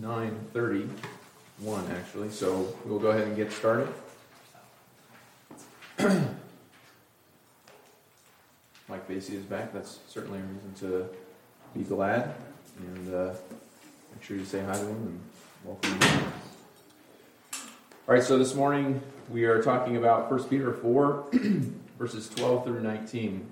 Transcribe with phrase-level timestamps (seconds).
[0.00, 0.88] 9:31
[1.90, 3.88] actually, so we'll go ahead and get started.
[8.88, 9.72] Mike Basie is back.
[9.72, 11.08] That's certainly a reason to
[11.74, 12.34] be glad,
[12.78, 13.32] and uh,
[14.12, 15.20] make sure you say hi to him and
[15.64, 16.32] welcome him.
[18.08, 19.00] All right, so this morning
[19.30, 21.26] we are talking about 1 Peter 4,
[21.98, 23.50] verses 12 through 19.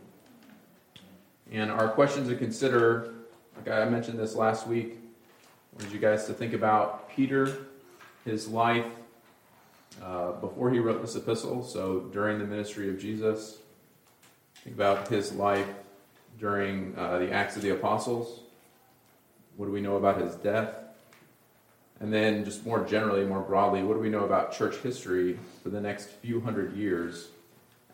[1.50, 3.14] And our questions to consider,
[3.56, 4.98] like I mentioned this last week,
[5.74, 7.66] I wanted you guys to think about Peter,
[8.24, 8.86] his life
[10.00, 13.58] uh, before he wrote this epistle, so during the ministry of Jesus.
[14.62, 15.66] Think about his life
[16.38, 18.42] during uh, the Acts of the Apostles.
[19.56, 20.76] What do we know about his death?
[21.98, 25.70] And then, just more generally, more broadly, what do we know about church history for
[25.70, 27.30] the next few hundred years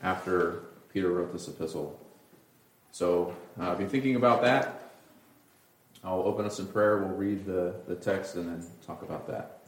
[0.03, 1.99] after Peter wrote this epistle?
[2.93, 4.80] So, uh, be thinking about that.
[6.03, 6.99] I'll open us in prayer.
[6.99, 9.61] We'll read the, the text and then talk about that.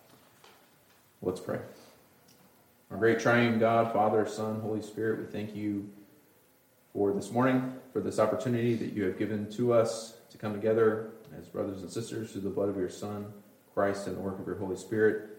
[1.21, 1.59] Let's pray.
[2.91, 5.89] Our great triune God, Father, Son, Holy Spirit, we thank you
[6.93, 11.11] for this morning, for this opportunity that you have given to us to come together
[11.39, 13.33] as brothers and sisters through the blood of your Son,
[13.73, 15.31] Christ, and the work of your Holy Spirit,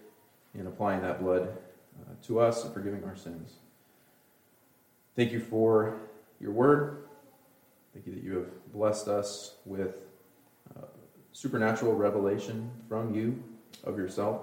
[0.55, 1.49] in applying that blood
[2.01, 3.53] uh, to us and forgiving our sins.
[5.15, 5.99] Thank you for
[6.39, 7.03] your word.
[7.93, 9.95] Thank you that you have blessed us with
[11.33, 13.43] supernatural revelation from you
[13.83, 14.41] of yourself.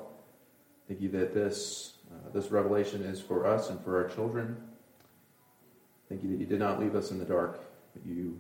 [0.89, 4.57] Thank you that this, uh, this revelation is for us and for our children.
[6.09, 7.61] Thank you that you did not leave us in the dark,
[7.95, 8.37] but you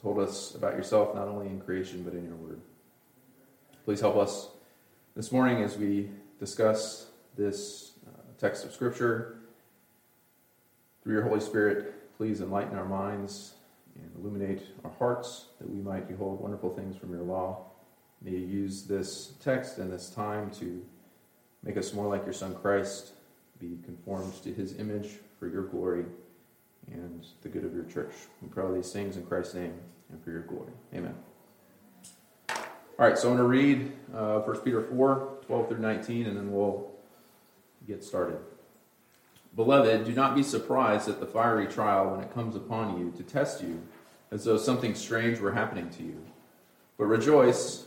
[0.00, 2.60] told us about yourself not only in creation but in your word.
[3.84, 4.48] Please help us
[5.16, 9.38] this morning as we discuss this uh, text of Scripture.
[11.02, 13.54] Through your Holy Spirit, please enlighten our minds
[13.96, 17.71] and illuminate our hearts that we might behold wonderful things from your law.
[18.24, 20.84] May you use this text and this time to
[21.62, 23.12] make us more like your Son Christ,
[23.58, 26.04] be conformed to his image for your glory
[26.92, 28.12] and the good of your church.
[28.40, 29.74] We pray all these things in Christ's name
[30.10, 30.72] and for your glory.
[30.94, 31.14] Amen.
[32.48, 36.36] All right, so I'm going to read uh, 1 Peter 4 12 through 19, and
[36.36, 36.90] then we'll
[37.86, 38.38] get started.
[39.56, 43.22] Beloved, do not be surprised at the fiery trial when it comes upon you to
[43.22, 43.82] test you,
[44.30, 46.22] as though something strange were happening to you.
[46.96, 47.86] But rejoice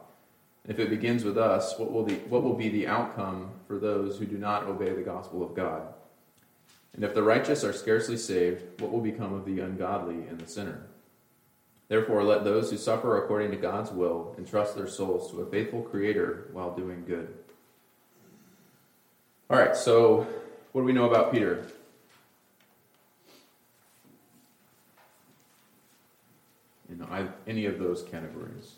[0.67, 4.17] If it begins with us, what will, the, what will be the outcome for those
[4.17, 5.93] who do not obey the gospel of God?
[6.93, 10.47] And if the righteous are scarcely saved, what will become of the ungodly and the
[10.47, 10.83] sinner?
[11.87, 15.81] Therefore, let those who suffer according to God's will entrust their souls to a faithful
[15.81, 17.33] Creator while doing good.
[19.49, 20.27] All right, so
[20.71, 21.67] what do we know about Peter?
[26.89, 27.05] In
[27.47, 28.75] any of those categories.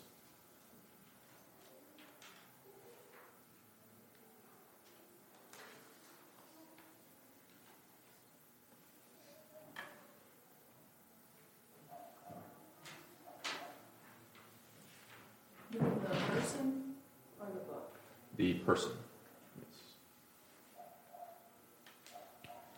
[18.36, 18.92] The person.
[19.58, 19.80] Yes.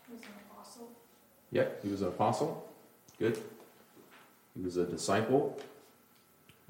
[0.06, 0.88] He was an apostle.
[1.50, 2.68] Yep, he was an apostle.
[3.18, 3.38] Good.
[4.56, 5.58] He was a disciple,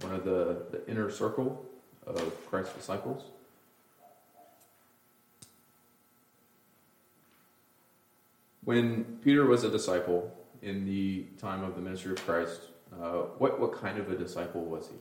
[0.00, 1.64] one of the, the inner circle
[2.06, 3.24] of Christ's disciples.
[8.64, 12.62] When Peter was a disciple in the time of the ministry of Christ,
[13.00, 14.96] uh, what, what kind of a disciple was he?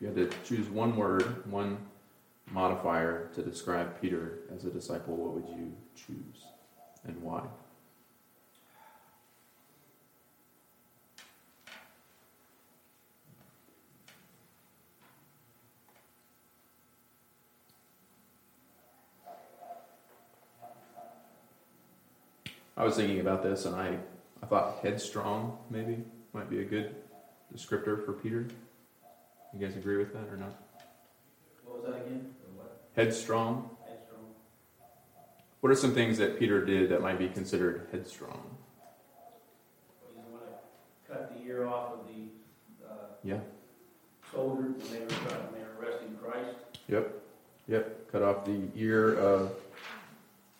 [0.00, 1.78] You had to choose one word, one
[2.50, 6.44] modifier to describe Peter as a disciple, what would you choose
[7.04, 7.42] and why?
[22.76, 23.98] I was thinking about this and I,
[24.40, 25.98] I thought headstrong maybe
[26.32, 26.94] might be a good
[27.52, 28.46] descriptor for Peter.
[29.54, 30.54] You guys agree with that or not?
[31.64, 32.26] What was that again?
[32.94, 33.70] Headstrong.
[33.86, 34.24] Headstrong.
[35.60, 38.56] What are some things that Peter did that might be considered headstrong?
[40.06, 40.64] He's the one that
[41.08, 42.92] cut the ear off of the uh,
[43.24, 43.38] Yeah.
[44.32, 46.56] soldier when they were trying, when they were arresting Christ.
[46.88, 47.14] Yep.
[47.68, 49.52] Yep, cut off the ear of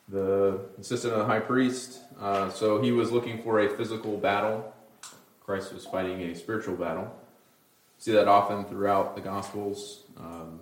[0.09, 2.01] the assistant of the high priest.
[2.21, 4.75] Uh, so he was looking for a physical battle.
[5.45, 7.15] Christ was fighting a spiritual battle.
[7.99, 10.05] See that often throughout the Gospels.
[10.17, 10.61] Um,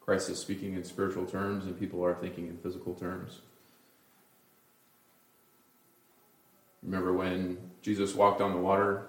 [0.00, 3.40] Christ is speaking in spiritual terms, and people are thinking in physical terms.
[6.82, 9.06] Remember when Jesus walked on the water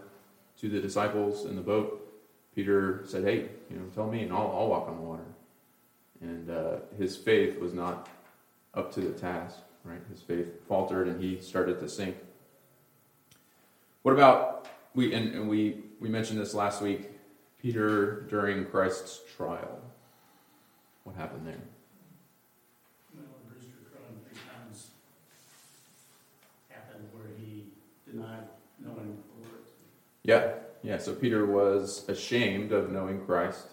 [0.60, 1.98] to the disciples in the boat?
[2.54, 5.26] Peter said, "Hey, you know, tell me, and I'll, I'll walk on the water."
[6.22, 8.10] And uh, his faith was not
[8.76, 10.02] up to the task, right?
[10.12, 12.16] His faith faltered, and he started to sink.
[14.04, 15.14] What about we?
[15.14, 17.10] And, and we we mentioned this last week.
[17.62, 19.80] Peter during Christ's trial.
[21.04, 21.62] What happened there?
[23.16, 24.90] Well, the rooster crowing three times
[26.70, 27.66] happened where he
[28.10, 28.48] denied
[28.80, 29.62] knowing the Lord.
[30.24, 30.98] Yeah, yeah.
[30.98, 33.68] So Peter was ashamed of knowing Christ.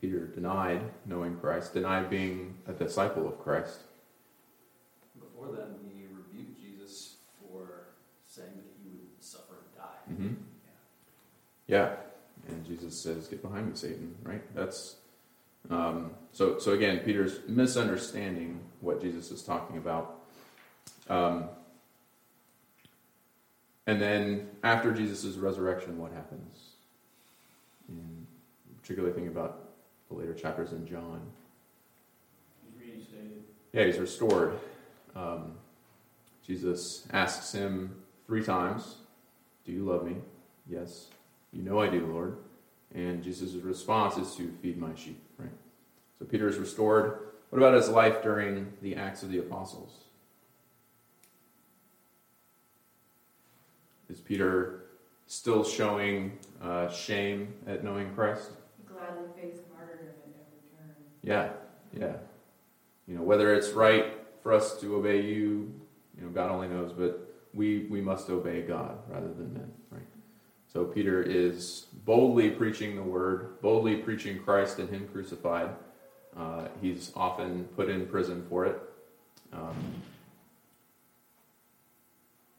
[0.00, 3.78] Peter denied knowing Christ, denied being a disciple of Christ.
[5.18, 7.88] Before then, he rebuked Jesus for
[8.26, 10.12] saying that he would suffer and die.
[10.12, 10.42] Mm-hmm.
[11.68, 11.94] Yeah,
[12.48, 14.42] and Jesus says, "Get behind me, Satan." Right?
[14.54, 14.96] That's
[15.70, 16.58] um, so.
[16.58, 20.16] So again, Peter's misunderstanding what Jesus is talking about.
[21.08, 21.44] Um,
[23.86, 26.70] and then after Jesus' resurrection, what happens?
[28.82, 29.68] Particularly thinking about
[30.08, 31.20] the later chapters in John.
[32.80, 33.04] He's.
[33.72, 34.58] Yeah, he's restored.
[35.14, 35.52] Um,
[36.46, 37.94] Jesus asks him
[38.26, 38.96] three times,
[39.66, 40.16] Do you love me?
[40.66, 41.08] Yes.
[41.52, 42.36] You know I do, Lord.
[42.94, 45.50] And Jesus' response is to feed my sheep, right?
[46.18, 47.18] So Peter is restored.
[47.50, 50.04] What about his life during the Acts of the Apostles?
[54.10, 54.84] Is Peter
[55.26, 58.50] still showing uh, shame at knowing Christ?
[58.86, 60.94] Gladly faced martyrdom at every turn.
[61.22, 61.50] Yeah,
[61.92, 62.16] yeah.
[63.06, 65.72] You know, whether it's right for us to obey you,
[66.16, 69.72] you know, God only knows, but we, we must obey God rather than men?
[70.72, 75.70] So Peter is boldly preaching the word, boldly preaching Christ and Him crucified.
[76.36, 78.80] Uh, he's often put in prison for it.
[79.52, 80.02] Um,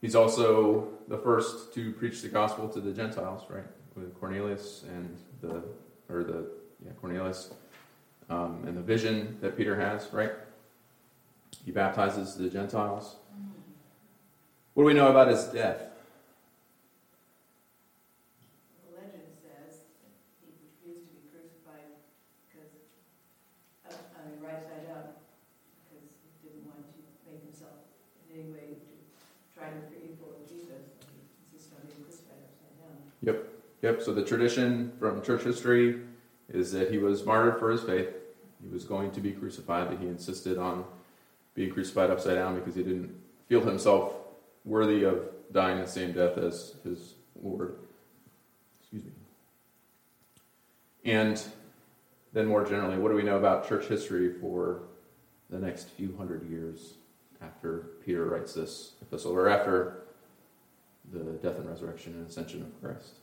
[0.00, 3.64] he's also the first to preach the gospel to the Gentiles, right?
[3.94, 5.62] With Cornelius and the,
[6.12, 6.50] or the,
[6.84, 7.54] yeah, Cornelius
[8.28, 10.32] um, and the vision that Peter has, right?
[11.64, 13.16] He baptizes the Gentiles.
[14.74, 15.82] What do we know about his death?
[18.86, 21.90] The legend says that he refused to be crucified
[22.46, 22.70] because,
[23.90, 25.20] uh, I mean, right side up,
[25.90, 26.06] because
[26.40, 27.82] he didn't want to make himself
[28.30, 28.92] in any way to
[29.52, 30.96] try to be equal with Jesus.
[31.02, 31.18] He
[31.50, 32.94] insisted on being crucified upside down.
[33.82, 36.00] Yep, so the tradition from church history
[36.48, 38.08] is that he was martyred for his faith.
[38.62, 40.84] He was going to be crucified, but he insisted on
[41.54, 43.14] being crucified upside down because he didn't
[43.48, 44.14] feel himself
[44.64, 47.76] worthy of dying the same death as his Lord.
[48.80, 49.12] Excuse me.
[51.04, 51.42] And
[52.32, 54.82] then, more generally, what do we know about church history for
[55.48, 56.94] the next few hundred years
[57.42, 60.02] after Peter writes this epistle, or after
[61.12, 63.14] the death and resurrection and ascension of Christ?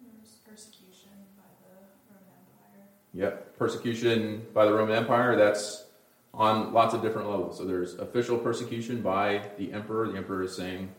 [0.00, 1.74] There was persecution by the
[2.06, 2.86] Roman Empire.
[3.14, 5.84] Yep, persecution by the Roman Empire, that's
[6.32, 7.58] on lots of different levels.
[7.58, 10.08] So there's official persecution by the emperor.
[10.08, 10.90] The emperor is saying,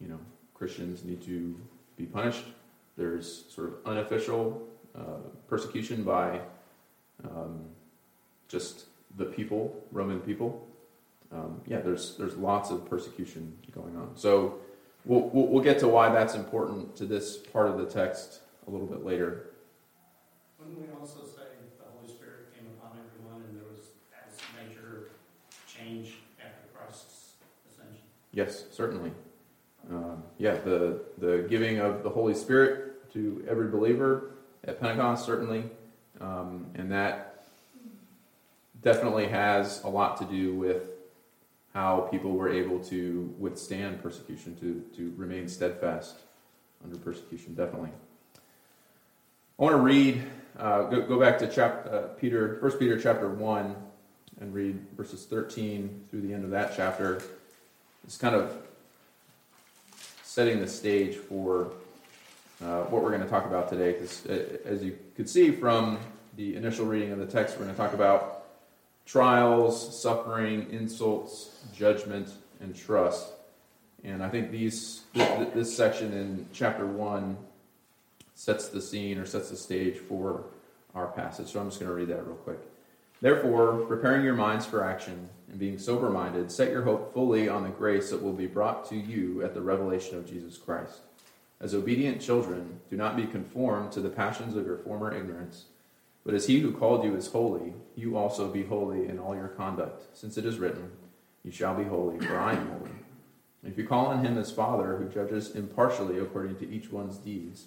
[0.00, 0.18] you know,
[0.54, 1.58] Christians need to
[1.96, 2.44] be punished.
[2.96, 4.62] There's sort of unofficial
[4.94, 6.40] uh, persecution by
[7.24, 7.64] um,
[8.48, 8.84] just
[9.16, 10.66] the people, Roman people.
[11.32, 14.10] Um, yeah, there's there's lots of persecution going on.
[14.16, 14.58] So
[15.06, 18.70] we'll, we'll we'll get to why that's important to this part of the text a
[18.70, 19.46] little bit later.
[20.64, 21.42] Wouldn't we also say
[21.78, 25.10] the Holy Spirit came upon everyone and there was a major
[25.66, 27.32] change after Christ's
[27.68, 28.02] ascension?
[28.32, 29.10] Yes, certainly.
[29.90, 34.30] Um, yeah, the the giving of the Holy Spirit to every believer
[34.64, 35.64] at Pentecost certainly,
[36.20, 37.44] um, and that
[38.82, 40.82] definitely has a lot to do with
[41.74, 46.20] how people were able to withstand persecution, to to remain steadfast
[46.84, 47.54] under persecution.
[47.54, 47.90] Definitely.
[49.58, 50.22] I want to read.
[50.58, 53.76] Uh, go, go back to chap, uh, Peter, First Peter chapter one,
[54.40, 57.22] and read verses thirteen through the end of that chapter.
[58.04, 58.56] It's kind of
[60.22, 61.70] setting the stage for
[62.64, 63.92] uh, what we're going to talk about today.
[63.92, 64.26] Because
[64.64, 65.98] as you could see from
[66.36, 68.46] the initial reading of the text, we're going to talk about
[69.04, 72.30] trials, suffering, insults, judgment,
[72.60, 73.28] and trust.
[74.02, 77.36] And I think these th- this section in chapter one
[78.42, 80.46] sets the scene or sets the stage for
[80.96, 81.46] our passage.
[81.46, 82.58] So I'm just going to read that real quick.
[83.20, 87.62] Therefore, preparing your minds for action and being sober minded, set your hope fully on
[87.62, 91.02] the grace that will be brought to you at the revelation of Jesus Christ.
[91.60, 95.66] As obedient children, do not be conformed to the passions of your former ignorance,
[96.24, 99.48] but as he who called you is holy, you also be holy in all your
[99.48, 100.90] conduct, since it is written,
[101.44, 102.90] You shall be holy, for I am holy.
[103.62, 107.66] If you call on him as Father, who judges impartially according to each one's deeds,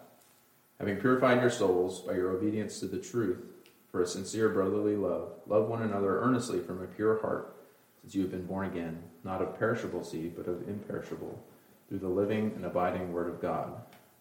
[0.81, 3.37] Having purified your souls by your obedience to the truth,
[3.91, 5.29] for a sincere brotherly love.
[5.45, 7.55] Love one another earnestly from a pure heart,
[8.01, 11.39] since you have been born again, not of perishable seed, but of imperishable,
[11.87, 13.73] through the living and abiding Word of God.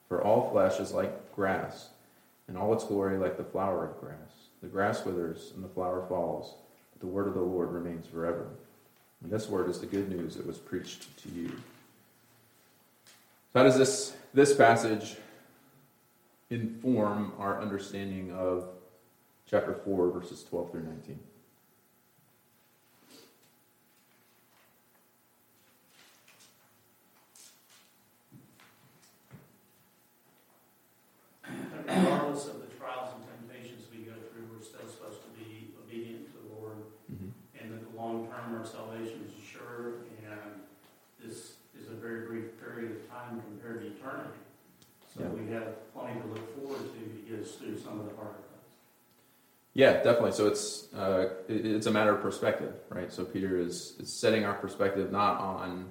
[0.06, 1.88] For all flesh is like grass,
[2.46, 4.50] and all its glory like the flower of grass.
[4.60, 6.56] The grass withers, and the flower falls,
[6.92, 8.48] but the word of the Lord remains forever.
[9.22, 11.48] And this word is the good news that was preached to you.
[13.54, 15.16] So how does this, this passage
[16.50, 18.68] inform our understanding of
[19.48, 21.18] chapter 4, verses 12 through 19.
[31.86, 36.26] Regardless of the trials and temptations we go through, we're still supposed to be obedient
[36.26, 36.76] to the Lord,
[37.10, 37.30] Mm-hmm.
[37.58, 40.62] and that the long term our salvation is sure, and
[41.18, 44.38] this is a very brief period of time compared to eternity.
[45.12, 45.28] So Yeah.
[45.30, 48.32] we have plenty to look forward to to get us through some of the harder
[48.34, 48.74] things.
[49.74, 50.32] Yeah, definitely.
[50.32, 53.12] So it's uh, it- it's a matter of perspective, right?
[53.12, 55.86] So Peter is, is setting our perspective not on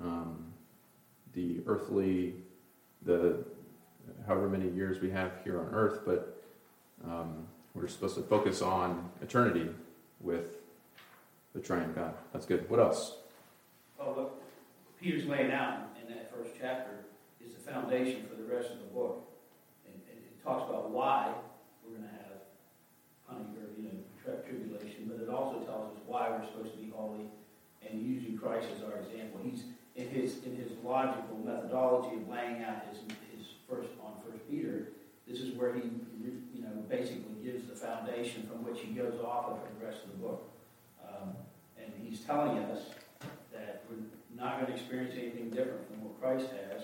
[0.00, 0.44] um,
[1.34, 2.34] the earthly,
[3.04, 3.44] the
[4.26, 6.42] however many years we have here on earth, but
[7.04, 9.68] um, we're supposed to focus on eternity
[10.20, 10.56] with
[11.54, 12.14] the triune God.
[12.32, 12.68] That's good.
[12.68, 13.16] What else?
[13.98, 14.34] Well, what
[15.00, 16.90] Peter's laying out in that first chapter
[17.44, 19.28] is the foundation for the rest of the book.
[20.44, 21.32] Talks about why
[21.84, 22.42] we're going to have
[23.26, 26.90] honey, or, you know, tribulation, but it also tells us why we're supposed to be
[26.90, 27.26] holy
[27.88, 29.40] and using Christ as our example.
[29.42, 32.98] He's, in his, in his logical methodology of laying out his,
[33.30, 34.88] his first, on First Peter,
[35.28, 35.82] this is where he,
[36.54, 40.04] you know, basically gives the foundation from which he goes off of for the rest
[40.04, 40.50] of the book.
[41.06, 41.34] Um,
[41.78, 42.80] and he's telling us
[43.52, 44.02] that we're
[44.34, 46.82] not going to experience anything different from what Christ has,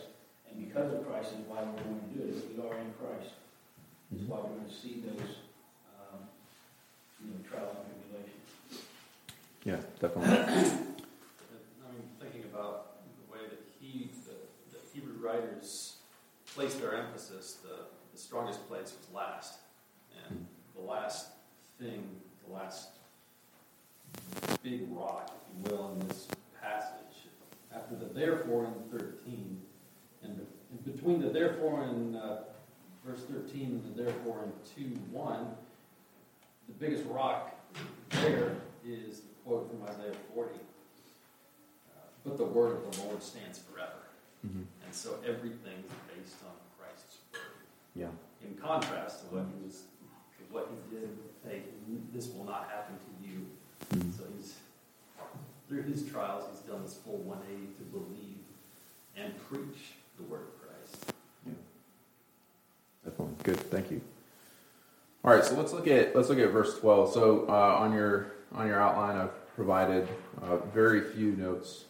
[0.48, 2.56] and because of Christ is why we're going to do it.
[2.56, 3.34] We are in Christ.
[4.14, 5.36] Is why we're going to see those,
[6.00, 6.20] um,
[7.20, 8.84] you know, trials and tribulations.
[9.64, 10.34] Yeah, definitely.
[10.34, 14.32] I mean, thinking about the way that he, the,
[14.72, 15.96] the Hebrew writers
[16.54, 19.58] placed their emphasis, the, the strongest place was last.
[20.26, 21.28] And the last
[21.78, 22.08] thing,
[22.46, 22.88] the last
[24.62, 26.28] big rock, if you will, in this
[26.62, 27.28] passage,
[27.74, 29.60] after the therefore in 13,
[30.22, 32.36] and and between the therefore and uh,
[33.08, 35.46] verse 13 and the therefore in 2 1,
[36.68, 37.54] the biggest rock
[38.10, 40.50] there is the quote from Isaiah 40.
[40.54, 40.58] Uh,
[42.24, 44.12] but the word of the Lord stands forever.
[44.42, 47.42] hmm And so everything is based on Christ's word.
[47.96, 48.08] Yeah.
[48.46, 49.82] In contrast to what he was,
[50.50, 51.08] what he did,
[51.46, 51.62] hey,
[52.12, 53.46] this will not happen to you.
[53.90, 54.16] Mhm.
[54.16, 54.54] So he's,
[55.68, 58.38] through his trials, he's done this full 180 to believe
[59.16, 60.57] and preach the word.
[63.08, 63.60] Definitely good.
[63.70, 64.02] Thank you.
[65.24, 67.12] All right, so let's look at let's look at verse twelve.
[67.12, 70.06] So uh, on your on your outline, I've provided
[70.42, 71.84] uh, very few notes,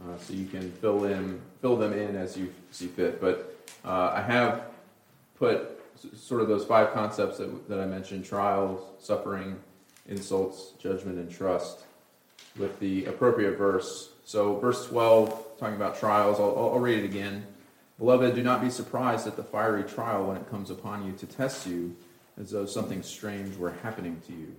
[0.00, 3.20] uh, so you can fill in fill them in as you see fit.
[3.20, 4.66] But uh, I have
[5.36, 5.80] put
[6.16, 9.58] sort of those five concepts that, that I mentioned: trials, suffering,
[10.08, 11.80] insults, judgment, and trust,
[12.56, 14.10] with the appropriate verse.
[14.24, 16.38] So verse twelve, talking about trials.
[16.38, 17.46] I'll, I'll I'll read it again.
[17.98, 21.26] Beloved, do not be surprised at the fiery trial when it comes upon you to
[21.26, 21.96] test you
[22.38, 24.54] as though something strange were happening to you.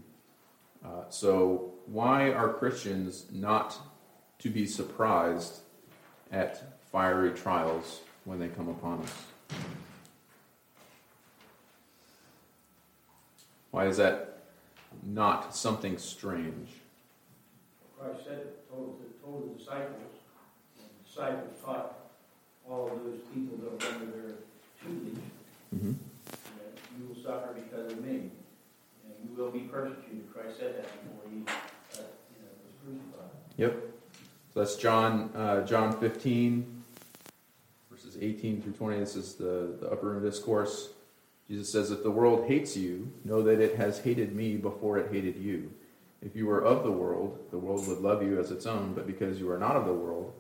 [0.84, 3.78] Uh, so, why are Christians not
[4.40, 5.60] to be surprised
[6.32, 9.14] at fiery trials when they come upon us?
[13.70, 14.40] Why is that
[15.04, 16.70] not something strange?
[18.00, 20.14] Christ said, told, the- told the disciples,
[20.76, 22.07] the disciples taught
[22.70, 24.36] all of those people that were under their
[24.84, 25.24] tutelage,
[25.76, 25.92] Mm-hmm.
[25.92, 28.12] that you will suffer because of me.
[29.04, 30.34] And you will be persecuted.
[30.34, 31.42] Christ said that before he,
[32.00, 33.32] uh, you know, was crucified.
[33.58, 33.74] Yep.
[34.54, 36.84] So that's John, uh, John 15,
[37.92, 39.00] verses 18 through 20.
[39.00, 40.90] This is the, the upper room discourse.
[41.50, 45.12] Jesus says, If the world hates you, know that it has hated me before it
[45.12, 45.72] hated you.
[46.22, 49.06] If you were of the world, the world would love you as its own, but
[49.06, 50.34] because you are not of the world,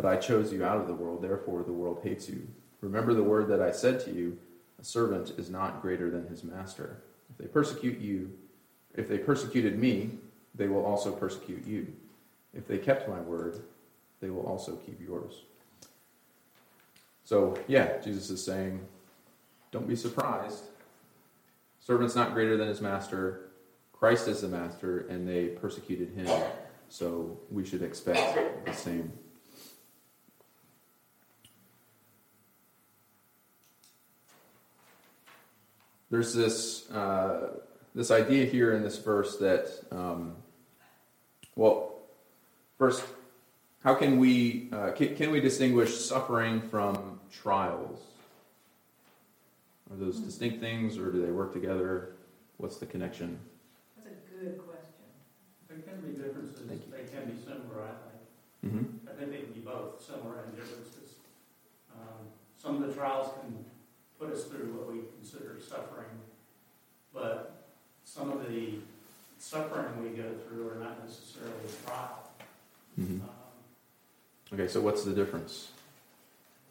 [0.00, 2.48] but I chose you out of the world, therefore the world hates you.
[2.80, 4.38] Remember the word that I said to you,
[4.80, 7.02] a servant is not greater than his master.
[7.28, 8.32] If they persecute you,
[8.94, 10.12] if they persecuted me,
[10.54, 11.92] they will also persecute you.
[12.54, 13.62] If they kept my word,
[14.22, 15.42] they will also keep yours.
[17.24, 18.80] So, yeah, Jesus is saying,
[19.70, 20.64] don't be surprised.
[21.78, 23.50] Servant's not greater than his master.
[23.92, 26.42] Christ is the master, and they persecuted him.
[26.88, 29.12] So we should expect the same.
[36.10, 37.50] There's this uh,
[37.94, 40.36] this idea here in this verse that, um,
[41.56, 41.92] well,
[42.78, 43.02] first,
[43.82, 48.00] how can we uh, can, can we distinguish suffering from trials?
[49.90, 52.10] Are those distinct things, or do they work together?
[52.58, 53.38] What's the connection?
[53.96, 55.06] That's a good question.
[55.68, 56.92] There can be differences, Thank you.
[56.92, 58.74] they can be similar, I think.
[58.74, 59.08] Mm-hmm.
[59.08, 61.14] I think they can be both, similar and differences.
[61.92, 63.64] Um, Some of the trials can
[64.20, 66.10] put us through what we consider suffering,
[67.14, 67.64] but
[68.04, 68.74] some of the
[69.38, 72.30] suffering we go through are not necessarily a trial.
[73.00, 73.22] Mm-hmm.
[73.22, 73.30] Um,
[74.52, 75.70] Okay, so what's the difference?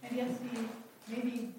[0.04, 0.66] And yes, the,
[1.08, 1.54] maybe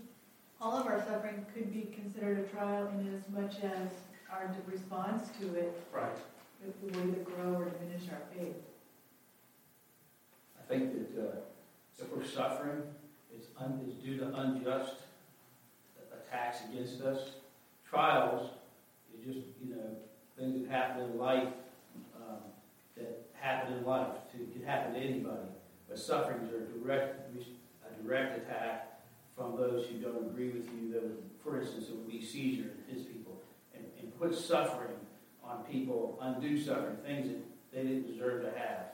[0.60, 3.88] all of our suffering could be considered a trial in as much as
[4.30, 6.14] our response to it Right,
[6.62, 8.54] it will either grow or diminish our faith.
[10.58, 11.36] I think that uh,
[11.98, 12.82] if we're suffering,
[13.34, 14.96] it's, un, it's due to unjust
[16.30, 17.30] attacks against us.
[17.88, 18.50] Trials
[19.18, 19.96] is just, you know,
[20.38, 21.48] things that happen in life,
[22.16, 22.38] um,
[22.96, 25.48] that happen in life, to, could happen to anybody.
[25.88, 29.00] But sufferings are direct, a direct attack
[29.36, 30.92] from those who don't agree with you.
[30.92, 33.42] That would, for instance, it would be Caesar and his people.
[33.74, 34.96] And, and put suffering
[35.42, 37.40] on people, undue suffering, things that
[37.72, 38.86] they didn't deserve to have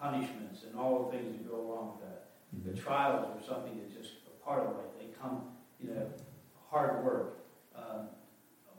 [0.00, 2.24] punishments and all the things that go along with that.
[2.64, 4.86] The trials are something that's just a part of life.
[4.98, 5.42] They come,
[5.82, 6.06] you know,
[6.70, 7.38] hard work.
[7.74, 8.08] Um,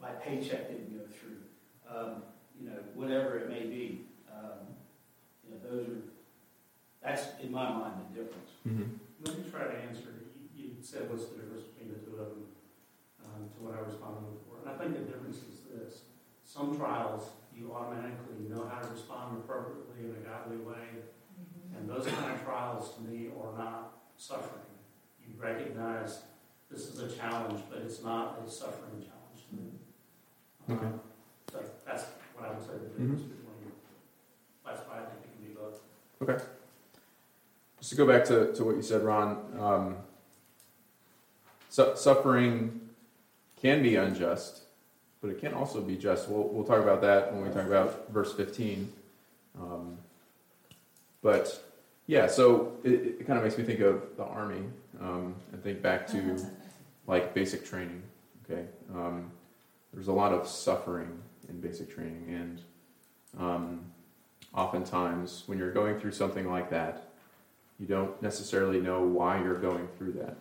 [0.02, 1.38] my paycheck didn't go through.
[1.89, 2.23] Um,
[2.60, 4.06] you know, whatever it may be.
[4.32, 4.75] Um,
[5.43, 6.02] you know, those are,
[7.02, 8.52] that's in my mind the difference.
[8.67, 8.95] Mm-hmm.
[9.25, 12.30] let me try to answer, you, you said what's the difference between the two of
[12.30, 12.45] them,
[13.23, 14.60] um, to what I was responded before.
[14.62, 16.04] And I think the difference is this,
[16.43, 21.04] some trials, you automatically know how to respond appropriately in a godly way,
[21.75, 24.67] And those kind of trials to me are not suffering.
[25.19, 26.19] You recognize
[26.69, 30.77] this is a challenge, but it's not a suffering challenge to me.
[30.77, 30.86] Okay.
[30.86, 30.99] Um,
[31.51, 32.05] So that's
[32.36, 33.32] what I would say between,
[34.65, 35.79] that's why I think it can be both.
[36.21, 36.43] Okay.
[37.79, 39.95] Just to go back to, to what you said, Ron, um,
[41.69, 42.82] su- suffering
[43.60, 44.62] can be unjust,
[45.21, 46.29] but it can also be just.
[46.29, 48.91] We'll, we'll talk about that when we talk about verse 15.
[49.60, 49.97] Um,
[51.21, 51.62] but
[52.09, 54.63] yeah, so it, it kind of makes me think of the army
[54.99, 56.43] um, and think back to
[57.07, 58.01] like basic training.
[58.43, 59.29] Okay, um,
[59.93, 61.19] there's a lot of suffering
[61.49, 62.61] in basic training, and
[63.39, 63.81] um,
[64.55, 67.09] oftentimes when you're going through something like that,
[67.79, 70.35] you don't necessarily know why you're going through that.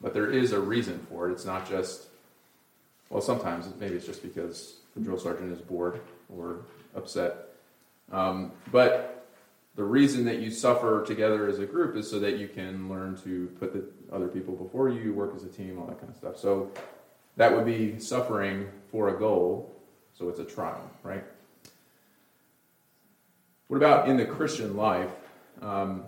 [0.00, 1.32] But there is a reason for it.
[1.32, 2.06] It's not just,
[3.10, 6.00] well, sometimes maybe it's just because the drill sergeant is bored
[6.34, 6.60] or
[6.96, 7.50] upset.
[8.10, 9.13] Um, but
[9.76, 13.16] the reason that you suffer together as a group is so that you can learn
[13.24, 13.84] to put the
[14.14, 16.38] other people before you, work as a team, all that kind of stuff.
[16.38, 16.70] So
[17.36, 19.74] that would be suffering for a goal.
[20.16, 21.24] So it's a trial, right?
[23.66, 25.10] What about in the Christian life?
[25.60, 26.04] Um,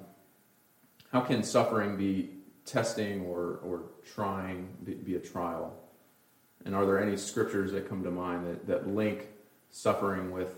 [1.13, 2.31] how can suffering be
[2.65, 3.83] testing or, or
[4.15, 5.75] trying, be, be a trial?
[6.65, 9.29] And are there any scriptures that come to mind that, that link
[9.71, 10.55] suffering with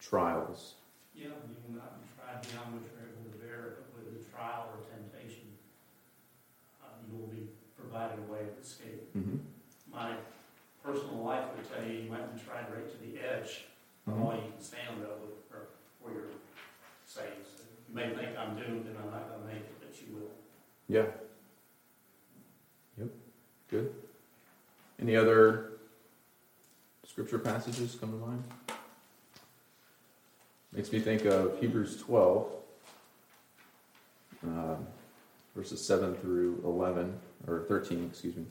[0.00, 0.74] trials?
[1.14, 1.80] Yeah, you can
[2.38, 5.50] not beyond what you're able to bear, but with a trial or temptation,
[6.82, 9.10] uh, you will be provided a way of escape.
[9.16, 9.42] Mm-hmm.
[9.90, 10.14] My
[10.84, 13.66] personal life would tell you, you might be tried right to the edge,
[14.06, 15.18] of all you can stand though,
[15.52, 15.66] or
[16.00, 16.32] where you're
[17.04, 17.42] safe.
[17.56, 20.30] So You may think I'm doomed and I'm not gonna make it, but you will.
[20.88, 21.10] Yeah.
[22.98, 23.08] Yep.
[23.68, 23.94] Good.
[25.00, 25.72] Any other
[27.06, 28.44] scripture passages come to mind?
[30.72, 32.46] Makes me think of Hebrews 12,
[34.44, 34.86] um,
[35.56, 38.44] verses 7 through 11, or 13, excuse me.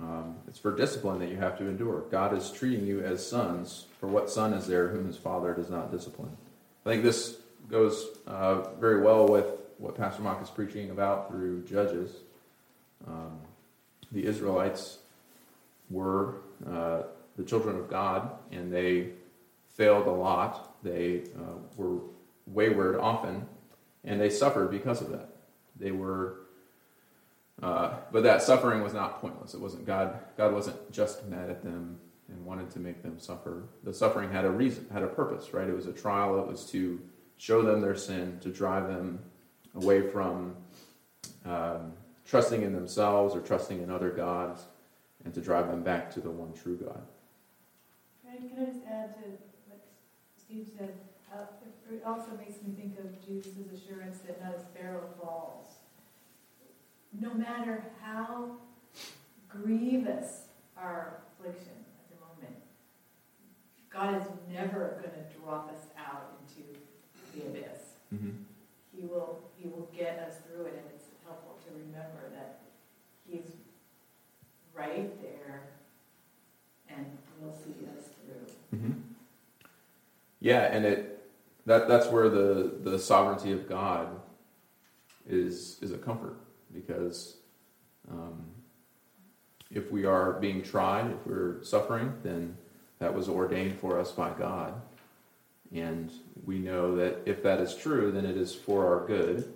[0.00, 2.00] Um, it's for discipline that you have to endure.
[2.10, 3.86] God is treating you as sons.
[4.00, 6.36] For what son is there whom his father does not discipline?
[6.84, 7.38] I think this
[7.70, 9.46] goes uh, very well with
[9.78, 12.12] what Pastor Mock is preaching about through Judges.
[13.06, 13.38] Um,
[14.10, 14.98] the Israelites
[15.88, 16.34] were
[16.68, 17.02] uh,
[17.36, 19.10] the children of God, and they
[19.76, 20.75] failed a lot.
[20.82, 22.00] They uh, were
[22.46, 23.46] wayward often,
[24.04, 25.28] and they suffered because of that.
[25.78, 26.40] They were,
[27.62, 29.54] uh, but that suffering was not pointless.
[29.54, 30.18] It wasn't God.
[30.36, 33.64] God wasn't just mad at them and wanted to make them suffer.
[33.84, 35.68] The suffering had a reason, had a purpose, right?
[35.68, 36.38] It was a trial.
[36.40, 37.00] It was to
[37.36, 39.18] show them their sin, to drive them
[39.74, 40.56] away from
[41.44, 41.92] um,
[42.26, 44.64] trusting in themselves or trusting in other gods,
[45.24, 47.02] and to drive them back to the one true God.
[48.22, 49.55] Can I, just add to
[50.46, 50.94] Steve said?
[51.32, 51.46] Uh,
[51.90, 55.74] it also makes me think of Jesus' assurance that not a sparrow falls.
[57.20, 58.52] No matter how
[59.48, 60.42] grievous
[60.76, 62.62] our affliction at the moment,
[63.92, 66.78] God is never going to drop us out into
[67.34, 67.80] the abyss.
[68.14, 68.30] Mm-hmm.
[68.94, 72.60] He will, he will get us through it, and it's helpful to remember that
[73.28, 73.56] He's
[74.74, 75.62] right there
[76.88, 77.06] and
[77.40, 78.78] will see us through.
[78.78, 79.05] Mm-hmm.
[80.46, 81.28] Yeah, and it
[81.64, 84.06] that that's where the the sovereignty of God
[85.28, 86.36] is is a comfort
[86.72, 87.38] because
[88.08, 88.44] um,
[89.72, 92.56] if we are being tried, if we're suffering, then
[93.00, 94.80] that was ordained for us by God,
[95.74, 96.12] and
[96.44, 99.52] we know that if that is true, then it is for our good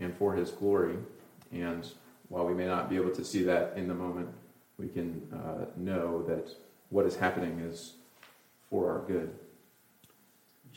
[0.00, 0.96] and for His glory.
[1.50, 1.90] And
[2.28, 4.28] while we may not be able to see that in the moment,
[4.76, 6.50] we can uh, know that
[6.90, 7.94] what is happening is
[8.68, 9.34] for our good.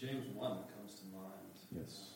[0.03, 1.55] James 1 comes to mind.
[1.71, 2.09] Yes.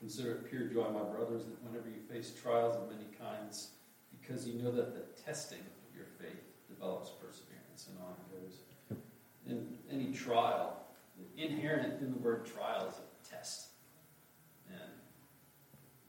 [0.00, 3.72] Consider it pure joy, my brothers, that whenever you face trials of many kinds,
[4.18, 8.98] because you know that the testing of your faith develops perseverance, and on it goes.
[9.46, 10.86] In any trial,
[11.36, 13.68] inherent in the word trial is a test.
[14.70, 14.90] And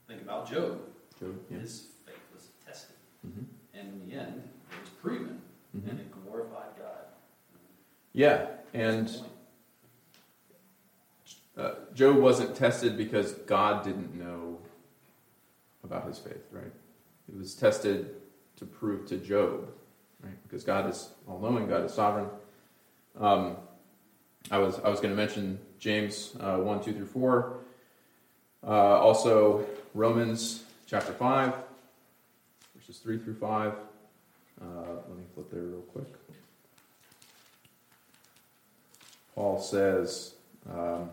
[0.07, 0.79] think about Job.
[1.19, 1.57] Job, yeah.
[1.59, 2.95] His faith was tested.
[3.27, 3.45] Mhm.
[3.73, 5.41] And in the end, it was proven,
[5.75, 5.89] Mhm.
[5.89, 7.07] and it glorified God.
[8.13, 9.09] Yeah, and.
[11.57, 14.57] Uh, Job wasn't tested because God didn't know
[15.83, 16.71] about his faith, right?
[17.29, 18.15] It was tested
[18.57, 19.67] to prove to Job,
[20.23, 20.33] right?
[20.43, 22.27] Because God is all knowing, God is sovereign.
[23.19, 23.57] Um,
[24.51, 27.57] I was I was going to mention James uh, one two through four.
[28.65, 31.53] Uh, also Romans chapter five,
[32.75, 33.73] verses three through five.
[34.61, 36.07] Uh, let me flip there real quick.
[39.35, 40.35] Paul says,
[40.71, 41.09] um,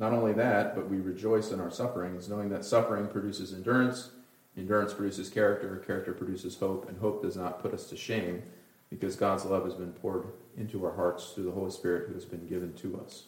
[0.00, 4.10] not only that, but we rejoice in our sufferings, knowing that suffering produces endurance,
[4.56, 8.42] endurance produces character, character produces hope, and hope does not put us to shame,
[8.90, 12.24] because God's love has been poured into our hearts through the Holy Spirit who has
[12.24, 13.24] been given to us.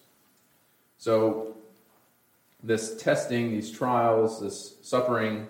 [0.99, 1.57] So,
[2.63, 5.49] this testing, these trials, this suffering,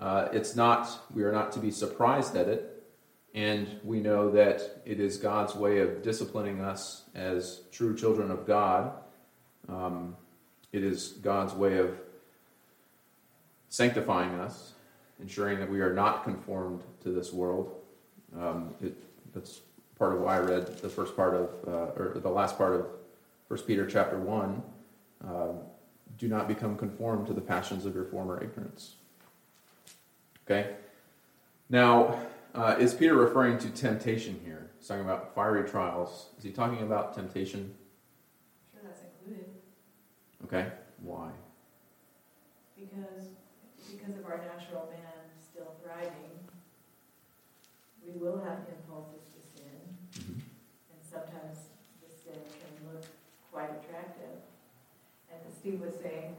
[0.00, 2.72] uh, it's not, we are not to be surprised at it.
[3.34, 8.46] And we know that it is God's way of disciplining us as true children of
[8.46, 8.92] God.
[9.68, 10.16] Um,
[10.76, 11.98] it is God's way of
[13.70, 14.74] sanctifying us,
[15.20, 17.74] ensuring that we are not conformed to this world.
[18.38, 18.94] Um, it,
[19.32, 19.60] that's
[19.98, 22.86] part of why I read the first part of, uh, or the last part of
[23.48, 24.62] 1 Peter chapter 1.
[25.26, 25.58] Um,
[26.18, 28.96] do not become conformed to the passions of your former ignorance.
[30.44, 30.74] Okay?
[31.70, 32.20] Now,
[32.54, 34.70] uh, is Peter referring to temptation here?
[34.78, 36.26] He's talking about fiery trials.
[36.36, 37.74] Is he talking about temptation?
[40.50, 40.72] Sure, that's included, Okay.
[41.02, 41.30] Why?
[42.78, 43.26] because,
[43.90, 46.36] because of our natural man still thriving,
[48.04, 49.72] we will have impulses to sin,
[50.16, 50.40] Mm-hmm.
[50.40, 51.58] and sometimes
[52.00, 53.04] the sin can look
[53.52, 54.40] quite attractive.
[55.30, 56.36] And as Steve was saying,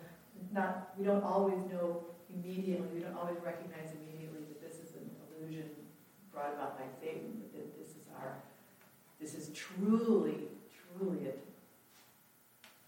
[0.53, 5.09] not, we don't always know immediately, we don't always recognize immediately that this is an
[5.37, 5.69] illusion
[6.33, 8.37] brought about by Satan, but that this is our,
[9.21, 11.33] this is truly, truly a,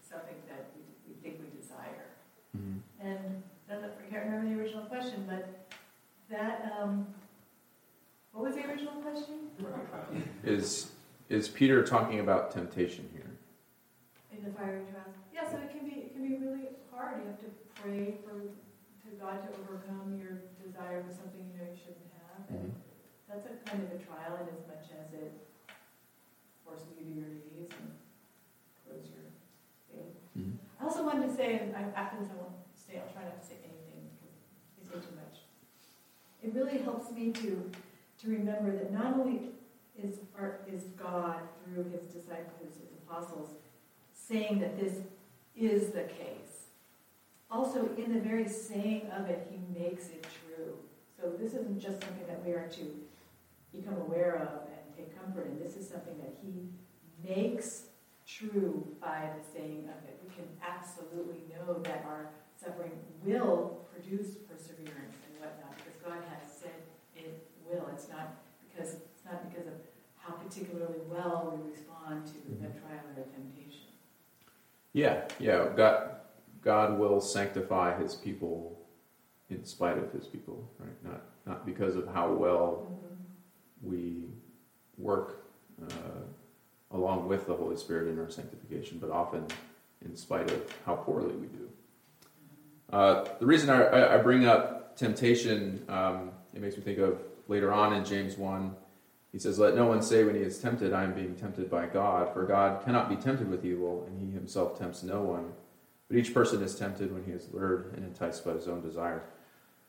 [0.02, 2.10] something that we, we think we desire.
[2.56, 3.06] Mm-hmm.
[3.06, 5.48] And then I can't remember the original question, but
[6.30, 7.06] that, um,
[8.32, 9.50] what was the original question?
[10.44, 10.92] Is
[11.28, 13.30] is Peter talking about temptation here?
[14.36, 15.14] In the fiery trials?
[15.34, 17.22] Yeah, so it can be, it can be really hard.
[17.22, 17.50] You have to
[17.82, 22.42] pray for, to God to overcome your desire for something you know you shouldn't have.
[22.50, 22.74] And
[23.30, 25.30] that's a kind of a trial in as much as it
[26.66, 27.94] forces you to your knees and
[28.86, 29.26] close your
[29.90, 30.14] faith.
[30.34, 30.58] Mm-hmm.
[30.78, 32.58] I also wanted to say, and I, after this I won't
[32.90, 34.34] say, I'll try not to say anything because
[34.82, 35.46] I say too much.
[36.42, 37.70] It really helps me to,
[38.22, 39.50] to remember that not only
[40.02, 43.50] is, our, is God, through his disciples, his apostles,
[44.12, 44.94] saying that this
[45.56, 46.68] is the case,
[47.50, 50.74] also in the very saying of it, he makes it true.
[51.20, 52.82] So this isn't just something that we are to
[53.76, 55.58] become aware of and take comfort in.
[55.62, 56.68] This is something that he
[57.28, 57.82] makes
[58.26, 60.18] true by the saying of it.
[60.26, 62.92] We can absolutely know that our suffering
[63.24, 65.16] will produce perseverance
[66.04, 66.74] God has said
[67.16, 67.88] it will.
[67.92, 68.34] It's not
[68.68, 69.74] because it's not because of
[70.16, 73.88] how particularly well we respond to the trial or the temptation.
[74.92, 75.68] Yeah, yeah.
[75.76, 76.16] God,
[76.62, 78.78] God will sanctify His people
[79.48, 81.04] in spite of His people, right?
[81.04, 83.00] Not not because of how well
[83.82, 84.24] we
[84.98, 85.44] work
[85.82, 86.22] uh,
[86.92, 89.46] along with the Holy Spirit in our sanctification, but often
[90.04, 91.68] in spite of how poorly we do.
[92.92, 97.72] Uh, the reason I, I, bring up temptation, um, it makes me think of later
[97.72, 98.76] on in James 1.
[99.32, 101.86] He says, Let no one say when he is tempted, I am being tempted by
[101.86, 105.52] God, for God cannot be tempted with evil, and he himself tempts no one.
[106.08, 109.22] But each person is tempted when he is lured and enticed by his own desires.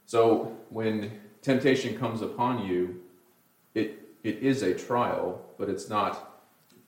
[0.06, 3.02] So when temptation comes upon you,
[3.76, 6.42] it, it is a trial, but it's not,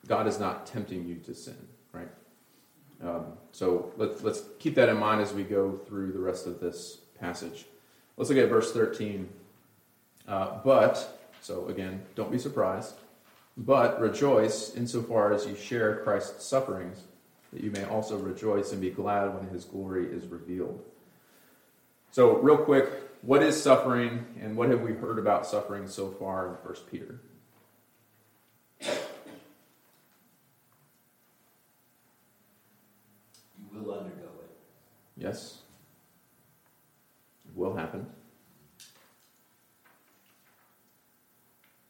[0.06, 1.58] God is not tempting you to sin,
[1.92, 2.08] right?
[3.02, 6.58] Um, so let's, let's keep that in mind as we go through the rest of
[6.58, 7.66] this passage.
[8.16, 9.28] Let's look at verse 13.
[10.26, 12.94] Uh, but, so again, don't be surprised,
[13.56, 17.02] but rejoice insofar as you share Christ's sufferings,
[17.52, 20.82] that you may also rejoice and be glad when his glory is revealed.
[22.10, 22.88] So, real quick,
[23.22, 27.20] what is suffering and what have we heard about suffering so far in 1 Peter?
[33.72, 34.56] You will undergo it.
[35.16, 35.63] Yes.
[37.54, 38.06] Will happen.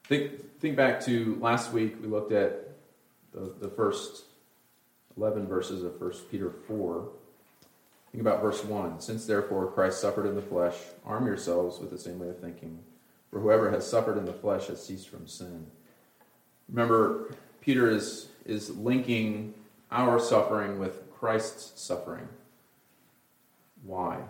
[0.05, 2.77] Think, think back to last week, we looked at
[3.33, 4.25] the, the first
[5.17, 7.09] 11 verses of 1 Peter 4.
[8.13, 9.01] Think about verse 1.
[9.01, 12.79] Since therefore Christ suffered in the flesh, arm yourselves with the same way of thinking.
[13.31, 15.67] For whoever has suffered in the flesh has ceased from sin.
[16.69, 19.55] Remember, Peter is, is linking
[19.91, 22.29] our suffering with Christ's suffering.
[23.83, 24.21] Why?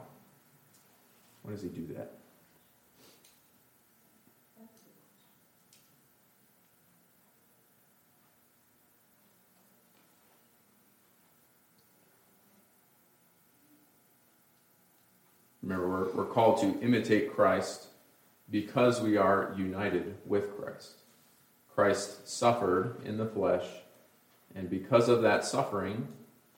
[1.44, 2.10] Why does he do that?
[15.62, 17.88] Remember, we're, we're called to imitate Christ
[18.50, 20.92] because we are united with Christ.
[21.74, 23.64] Christ suffered in the flesh,
[24.54, 26.08] and because of that suffering,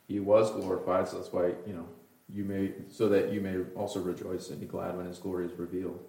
[0.07, 1.09] he was glorified.
[1.09, 1.88] So that's why, you know,
[2.32, 5.52] you may, so that you may also rejoice and be glad when his glory is
[5.52, 6.00] revealed.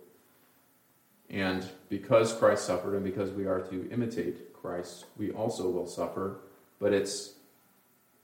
[1.30, 6.40] And because Christ suffered, and because we are to imitate Christ, we also will suffer.
[6.80, 7.34] But it's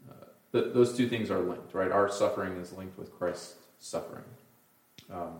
[0.10, 1.92] uh, th- those two things are linked, right?
[1.92, 4.24] Our suffering is linked with Christ's suffering.
[5.12, 5.40] Um,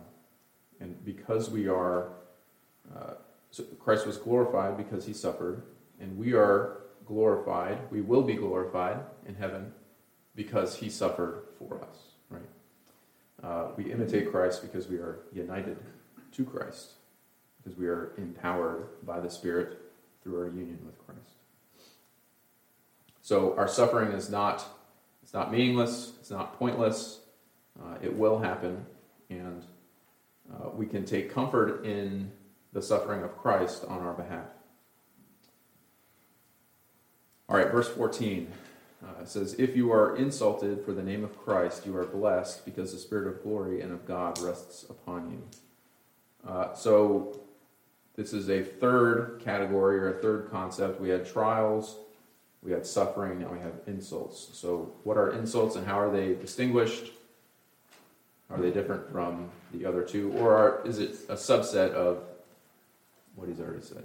[0.80, 2.10] and because we are,
[2.94, 3.14] uh,
[3.50, 5.62] so Christ was glorified because he suffered,
[6.00, 9.72] and we are glorified, we will be glorified in heaven
[10.34, 12.13] because he suffered for us?
[13.44, 15.76] Uh, we imitate Christ because we are united
[16.32, 16.92] to Christ,
[17.62, 19.80] because we are empowered by the Spirit
[20.22, 21.28] through our union with Christ.
[23.20, 24.66] So our suffering is not
[25.22, 27.20] it's not meaningless, it's not pointless.
[27.82, 28.84] Uh, it will happen,
[29.30, 29.64] and
[30.52, 32.30] uh, we can take comfort in
[32.72, 34.46] the suffering of Christ on our behalf.
[37.48, 38.50] All right, verse 14
[39.06, 42.92] uh, says, If you are insulted for the name of Christ, you are blessed because
[42.92, 45.42] the Spirit of glory and of God rests upon you.
[46.48, 47.40] Uh, so,
[48.16, 51.00] this is a third category or a third concept.
[51.00, 51.96] We had trials,
[52.62, 54.50] we had suffering, now we have insults.
[54.52, 57.10] So, what are insults and how are they distinguished?
[58.50, 60.32] Are they different from the other two?
[60.38, 62.22] Or are, is it a subset of
[63.34, 64.04] what he's already said?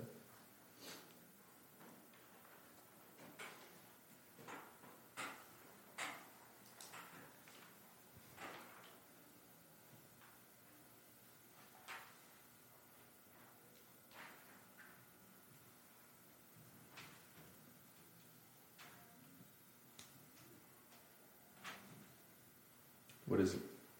[23.25, 23.55] What is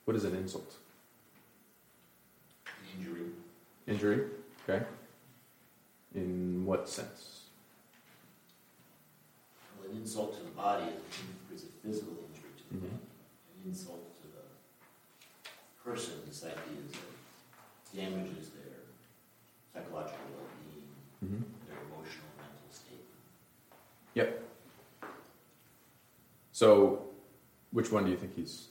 [0.05, 0.73] what is an insult?
[2.97, 3.25] Injury.
[3.87, 4.25] Injury,
[4.67, 4.83] okay.
[6.15, 7.41] In what sense?
[9.79, 10.85] Well, an insult to the body
[11.53, 12.89] is, is a physical injury to the Mhm.
[12.89, 13.01] body.
[13.63, 15.49] An insult to the
[15.83, 16.55] person, the psyche
[16.87, 18.81] is a damages their
[19.73, 20.89] psychological well-being,
[21.23, 21.43] Mm-hmm.
[21.67, 23.05] their emotional, mental state.
[26.59, 27.03] So,
[27.71, 28.67] which one do you think he's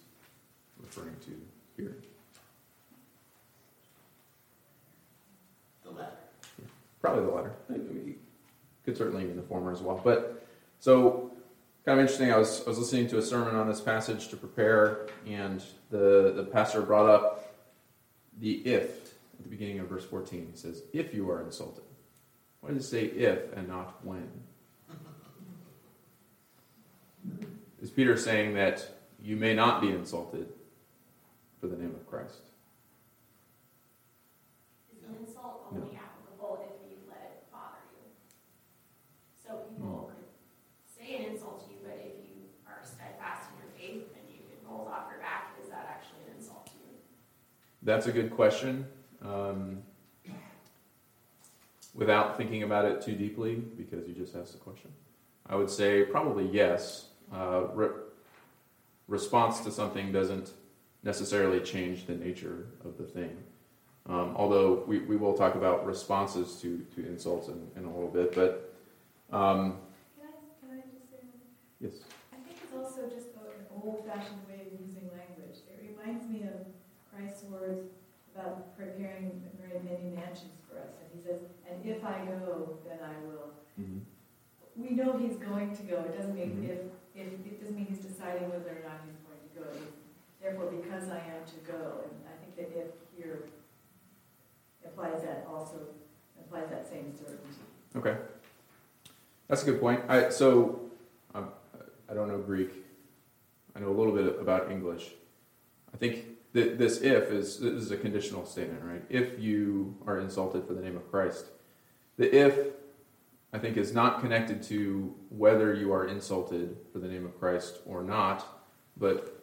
[0.79, 1.31] referring to
[1.74, 1.96] here?
[5.85, 6.12] The latter.
[7.01, 7.55] Probably the latter.
[7.70, 8.16] I mean,
[8.85, 9.98] Could certainly mean the former as well.
[10.05, 10.46] But
[10.81, 11.33] so,
[11.87, 12.31] kind of interesting.
[12.31, 16.35] I was I was listening to a sermon on this passage to prepare, and the
[16.37, 17.55] the pastor brought up
[18.38, 20.46] the if at the beginning of verse fourteen.
[20.53, 21.85] He says, "If you are insulted."
[22.61, 24.29] Why does it say if and not when?
[27.80, 28.86] Is Peter saying that
[29.22, 30.48] you may not be insulted
[31.60, 32.40] for the name of Christ?
[34.96, 38.10] Is an insult only applicable if you let it bother you?
[39.40, 40.26] So people could
[40.86, 44.42] say an insult to you, but if you are steadfast in your faith and you
[44.42, 46.98] can roll off your back, is that actually an insult to you?
[47.82, 48.86] That's a good question.
[49.22, 49.82] Um,
[51.94, 54.90] without thinking about it too deeply, because you just asked the question,
[55.46, 57.06] I would say probably yes.
[57.32, 57.90] Uh, re-
[59.06, 60.50] response to something doesn't
[61.02, 63.36] necessarily change the nature of the thing.
[64.08, 68.08] Um, although we, we will talk about responses to, to insults in, in a little
[68.08, 68.74] bit, but
[69.30, 69.76] um,
[70.16, 71.20] Can I, can I just say,
[71.80, 71.92] yes.
[72.32, 75.60] I think it's also just an old-fashioned way of using language.
[75.68, 76.64] It reminds me of
[77.12, 77.84] Christ's words
[78.34, 80.88] about preparing very many mansions for us.
[81.04, 83.52] And he says, and if I go, then I will.
[83.78, 84.00] Mhm.
[84.78, 85.96] We know he's going to go.
[86.04, 86.70] It doesn't mean Mhm.
[86.70, 86.78] if,
[87.14, 89.80] if, it doesn't mean he's deciding whether or not he's going to go.
[90.40, 92.86] Therefore, because I am to go, and I think that if
[93.16, 93.40] here
[94.84, 95.80] implies that also,
[96.38, 97.42] implies that same certainty.
[97.96, 98.16] Okay,
[99.48, 100.00] that's a good point.
[100.08, 100.80] I so
[101.34, 101.48] um,
[102.08, 102.70] I don't know Greek.
[103.74, 105.10] I know a little bit about English.
[105.92, 109.02] I think that this if is this is a conditional statement, right?
[109.08, 111.46] If you are insulted for the name of Christ,
[112.16, 112.54] the if
[113.52, 117.78] I think is not connected to whether you are insulted for the name of Christ
[117.87, 118.46] or not,
[118.96, 119.42] but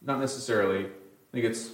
[0.00, 0.86] not necessarily.
[0.86, 1.72] I think it's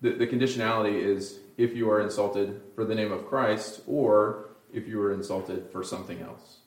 [0.00, 4.88] the, the conditionality is if you are insulted for the name of Christ or if
[4.88, 6.58] you are insulted for something else.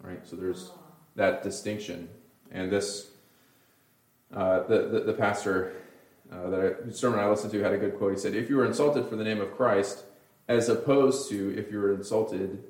[0.00, 0.24] Right?
[0.24, 0.70] So there's
[1.16, 2.08] that distinction.
[2.52, 3.10] And this,
[4.32, 5.72] uh, the, the, the pastor
[6.32, 8.12] uh, that I, sermon I listened to had a good quote.
[8.12, 10.04] He said, If you are insulted for the name of Christ,
[10.48, 12.64] as opposed to if you're insulted,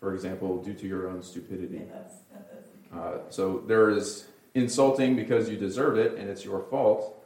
[0.00, 1.78] for example, due to your own stupidity.
[1.78, 2.50] Yeah, that's, that's.
[2.92, 7.24] Uh, so there is insulting because you deserve it and it's your fault,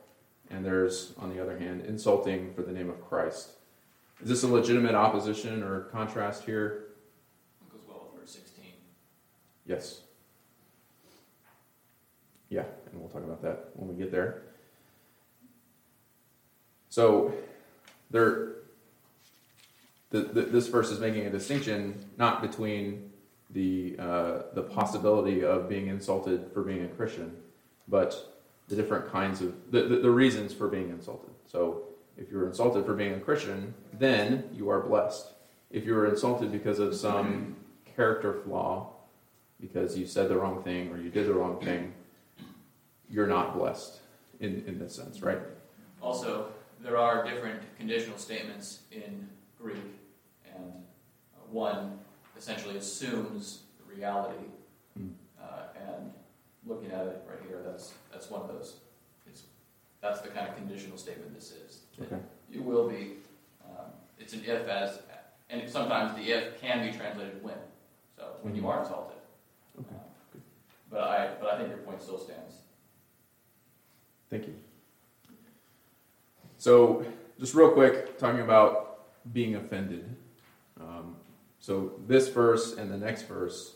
[0.50, 3.50] and there's, on the other hand, insulting for the name of Christ.
[4.22, 6.88] Is this a legitimate opposition or contrast here?
[7.62, 8.64] It goes well with verse 16.
[9.66, 10.00] Yes.
[12.50, 14.42] Yeah, and we'll talk about that when we get there.
[16.90, 17.32] So,
[18.10, 18.52] there,
[20.14, 23.10] the, the, this verse is making a distinction not between
[23.50, 27.36] the uh, the possibility of being insulted for being a Christian,
[27.88, 31.30] but the different kinds of the, the, the reasons for being insulted.
[31.46, 31.82] So,
[32.16, 35.32] if you're insulted for being a Christian, then you are blessed.
[35.72, 37.56] If you are insulted because of some
[37.96, 38.92] character flaw,
[39.60, 41.92] because you said the wrong thing or you did the wrong thing,
[43.10, 43.98] you're not blessed
[44.38, 45.40] in, in this sense, right?
[46.00, 46.46] Also,
[46.80, 49.28] there are different conditional statements in
[49.64, 49.78] Greek,
[50.54, 50.72] and
[51.34, 51.98] uh, one
[52.36, 54.44] essentially assumes the reality.
[54.96, 55.08] Hmm.
[55.40, 56.12] Uh, and
[56.66, 58.76] looking at it right here, that's that's one of those.
[59.26, 59.42] It's,
[60.00, 61.80] that's the kind of conditional statement this is.
[62.00, 62.16] Okay.
[62.52, 63.14] It will be.
[63.64, 63.86] Um,
[64.18, 65.00] it's an if as,
[65.50, 67.56] and sometimes the if can be translated when.
[68.16, 69.16] So when you are insulted.
[69.80, 69.94] Okay.
[69.94, 70.42] Um,
[70.90, 72.54] but I but I think your point still stands.
[74.30, 74.54] Thank you.
[76.56, 77.04] So,
[77.38, 79.00] just real quick, talking about
[79.32, 80.16] being offended.
[80.86, 81.16] Um,
[81.60, 83.74] so, this verse and the next verse,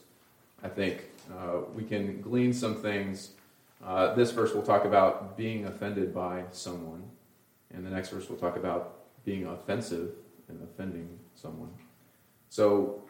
[0.62, 3.30] I think uh, we can glean some things.
[3.84, 7.02] Uh, this verse will talk about being offended by someone,
[7.72, 10.12] and the next verse will talk about being offensive
[10.48, 11.70] and offending someone.
[12.50, 13.02] So,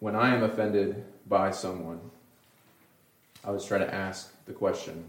[0.00, 2.00] when I am offended by someone,
[3.44, 5.04] I always try to ask the question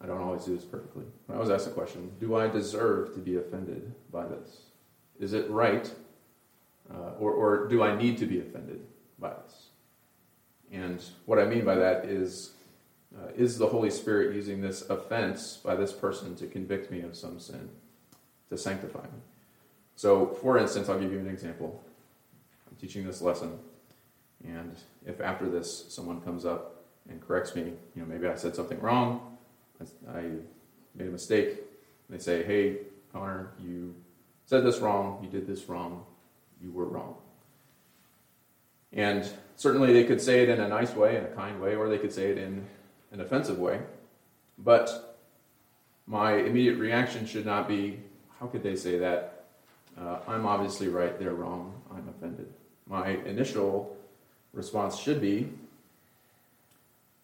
[0.00, 1.04] I don't always do this perfectly.
[1.28, 4.62] I always ask the question Do I deserve to be offended by this?
[5.18, 5.90] Is it right?
[6.92, 8.80] Uh, or, or do I need to be offended
[9.18, 9.66] by this?
[10.72, 12.52] And what I mean by that is
[13.16, 17.16] uh, Is the Holy Spirit using this offense by this person to convict me of
[17.16, 17.70] some sin,
[18.50, 19.20] to sanctify me?
[19.96, 21.82] So, for instance, I'll give you an example.
[22.70, 23.58] I'm teaching this lesson,
[24.44, 24.76] and
[25.06, 28.78] if after this someone comes up and corrects me, you know, maybe I said something
[28.80, 29.38] wrong,
[29.80, 30.22] I, I
[30.94, 31.56] made a mistake.
[32.10, 32.78] They say, "Hey,
[33.12, 33.94] Connor, you
[34.44, 36.04] said this wrong, you did this wrong,
[36.62, 37.16] you were wrong.
[38.92, 41.88] And certainly they could say it in a nice way, in a kind way, or
[41.88, 42.66] they could say it in
[43.12, 43.80] an offensive way.
[44.58, 45.16] But
[46.06, 47.98] my immediate reaction should not be,
[48.40, 49.44] how could they say that?
[50.00, 52.52] Uh, I'm obviously right, they're wrong, I'm offended.
[52.86, 53.96] My initial
[54.52, 55.52] response should be,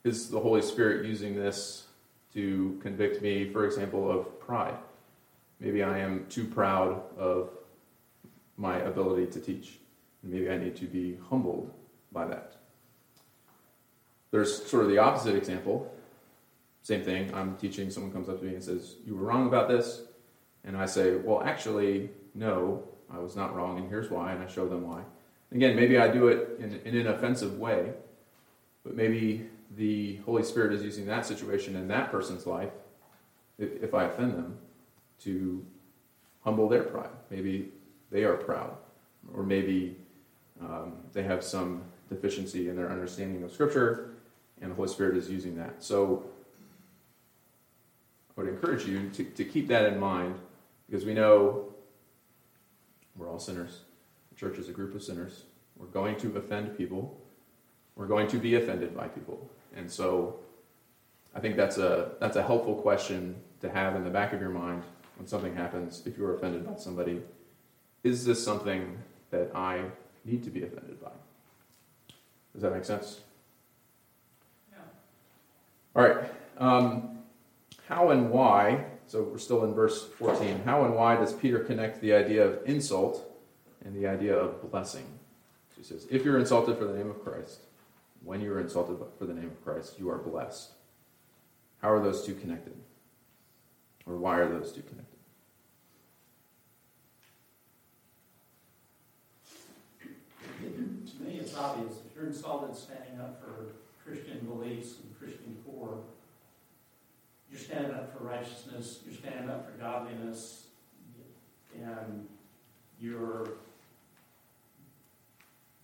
[0.03, 1.85] is the Holy Spirit using this
[2.35, 4.77] to convict me, for example, of pride?
[5.61, 7.51] Maybe I am too proud of
[8.57, 9.79] my ability to teach.
[10.23, 11.73] Maybe I need to be humbled
[12.13, 12.57] by that.
[14.31, 15.93] There's sort of the opposite example.
[16.83, 17.33] Same thing.
[17.35, 20.03] I'm teaching, someone comes up to me and says, You were wrong about this.
[20.65, 22.83] And I say, Well, actually, no,
[23.13, 25.03] I was not wrong, and here's why, and I show them why.
[25.53, 27.93] Again, maybe I do it in, in an offensive way,
[28.83, 29.47] but maybe
[29.77, 32.73] the Holy Spirit is using that situation in that person's life,
[33.59, 34.59] if, if I offend them,
[35.21, 35.65] to
[36.43, 37.11] humble their pride.
[37.31, 37.73] Maybe
[38.15, 38.77] they are proud,
[39.35, 39.97] or maybe
[40.61, 44.11] um, they have some deficiency in their understanding of Scripture,
[44.63, 45.83] and the Holy Spirit is using that.
[45.83, 46.23] So
[48.31, 50.39] I would encourage you to, to keep that in mind
[50.89, 51.75] because we know
[53.17, 53.81] we're all sinners.
[54.31, 55.43] The church is a group of sinners.
[55.77, 57.21] We're going to offend people.
[57.97, 59.51] We're going to be offended by people.
[59.75, 60.37] And so
[61.35, 64.51] I think that's a, that's a helpful question to have in the back of your
[64.51, 64.85] mind
[65.17, 67.21] when something happens, if you're offended by somebody.
[68.05, 68.99] Is this something
[69.31, 69.83] that I
[70.25, 71.11] need to be offended by?
[72.53, 73.21] Does that make sense?
[74.71, 74.79] Yeah.
[75.97, 76.31] All right.
[76.59, 77.19] Um,
[77.89, 82.01] how and why, so we're still in verse 14, how and why does Peter connect
[82.01, 83.31] the idea of insult
[83.85, 85.07] and the idea of blessing?
[85.71, 87.61] So he says, if you're insulted for the name of Christ,
[88.23, 90.73] when you are insulted for the name of Christ, you are blessed.
[91.83, 92.75] How are those two connected?
[94.07, 95.15] Or why are those two connected?
[100.63, 101.99] To me, it's obvious.
[102.05, 103.75] If you're insulted standing up for
[104.05, 105.99] Christian beliefs and Christian core,
[107.49, 110.67] you're standing up for righteousness, you're standing up for godliness,
[111.81, 112.27] and
[113.01, 113.51] your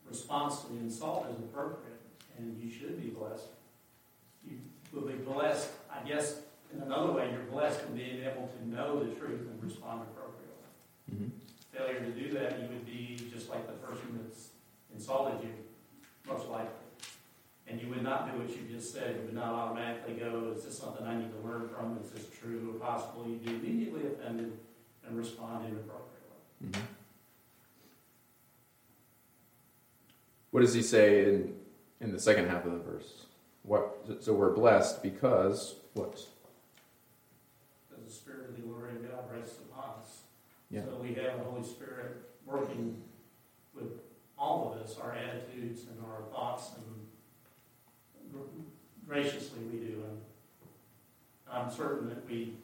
[0.09, 2.01] response to the insult is appropriate,
[2.37, 3.47] and you should be blessed.
[4.49, 4.59] You
[4.93, 6.41] will be blessed, I guess,
[6.75, 10.51] in another way, you're blessed in being able to know the truth and respond appropriately.
[11.14, 11.29] Mm-hmm.
[11.73, 14.49] Failure to do that, you would be just like the person that's
[14.95, 15.51] insulted you,
[16.31, 16.68] most likely.
[17.66, 19.16] And you would not do what you just said.
[19.16, 21.99] You would not automatically go, is this something I need to learn from?
[22.03, 22.74] Is this true?
[22.74, 24.53] Or possibly you'd be immediately offended
[25.07, 26.09] and respond inappropriately.
[26.64, 26.81] Mm-hmm.
[30.51, 31.55] What does he say in,
[32.01, 33.26] in the second half of the verse?
[33.62, 36.12] What, so we're blessed because what?
[37.89, 40.22] Because the Spirit of the glory of God rests upon us.
[40.70, 40.83] Yeah.
[40.87, 43.01] So we have the Holy Spirit working
[44.41, 48.43] all of us, our attitudes and our thoughts, and
[49.07, 50.05] graciously we do.
[50.09, 50.18] And
[51.53, 52.55] I'm certain that we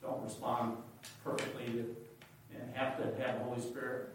[0.00, 0.76] don't respond
[1.24, 1.84] perfectly
[2.54, 4.10] and have to have the Holy Spirit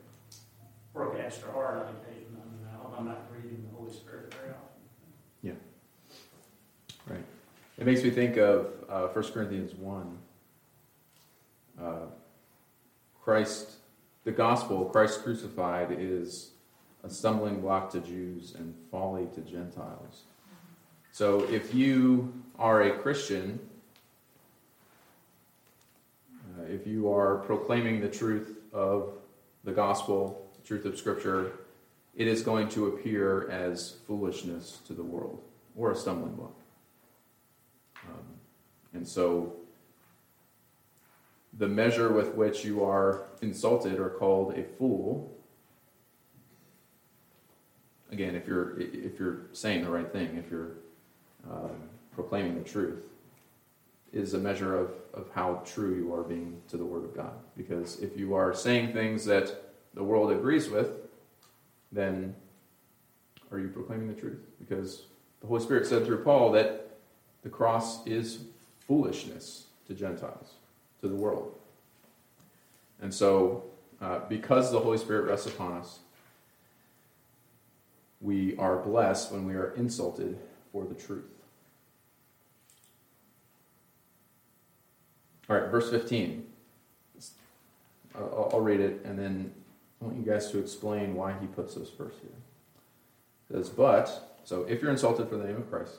[0.93, 2.28] work extra hard on occasion.
[2.32, 4.62] I mean, I hope I'm not grieving the Holy Spirit very often.
[5.41, 5.54] Yeah.
[7.08, 7.24] Right.
[7.78, 10.18] It makes me think of uh, 1 Corinthians 1.
[11.82, 11.89] Uh,
[13.24, 13.72] Christ,
[14.24, 16.53] the gospel, Christ crucified, is
[17.04, 20.24] a stumbling block to Jews and folly to Gentiles.
[21.12, 23.60] So if you are a Christian,
[26.58, 29.14] uh, if you are proclaiming the truth of
[29.64, 31.60] the gospel, the truth of Scripture,
[32.16, 35.41] it is going to appear as foolishness to the world
[35.76, 36.56] or a stumbling block.
[38.08, 38.26] Um,
[38.93, 39.54] and so
[41.58, 45.32] the measure with which you are insulted or called a fool
[48.14, 50.72] again if you're if you're saying the right thing if you're
[51.49, 51.72] um,
[52.16, 53.03] proclaiming the truth
[54.14, 57.34] is a measure of, of how true you are being to the word of god
[57.57, 60.89] because if you are saying things that the world agrees with
[61.91, 62.34] then
[63.51, 65.03] are you proclaiming the truth because
[65.41, 66.84] the holy spirit said through paul that
[67.43, 68.39] the cross is
[68.88, 70.53] foolishness to Gentiles,
[71.01, 71.53] to the world.
[73.01, 73.66] And so,
[74.01, 75.99] uh, because the Holy Spirit rests upon us,
[78.24, 80.40] we are blessed when we are insulted
[80.72, 81.26] for the truth.
[85.50, 86.48] All right, verse 15.
[88.16, 89.52] I'll, I'll read it, and then
[90.02, 92.32] I want you guys to explain why he puts this verse here.
[93.50, 95.98] It says, But, so if you're insulted for the name of Christ,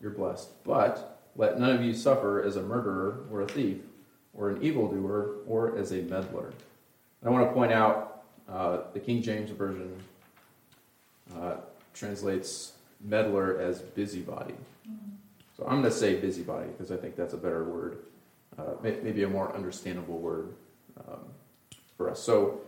[0.00, 0.48] you're blessed.
[0.64, 3.78] But let none of you suffer as a murderer or a thief
[4.34, 6.52] or an evildoer or as a meddler.
[7.24, 9.96] I want to point out uh, the King James Version
[11.34, 11.56] uh,
[11.94, 14.54] translates meddler as busybody.
[15.56, 17.98] So I'm going to say busybody because I think that's a better word,
[18.58, 20.54] uh, may- maybe a more understandable word
[21.08, 21.24] um,
[21.96, 22.22] for us.
[22.22, 22.60] So,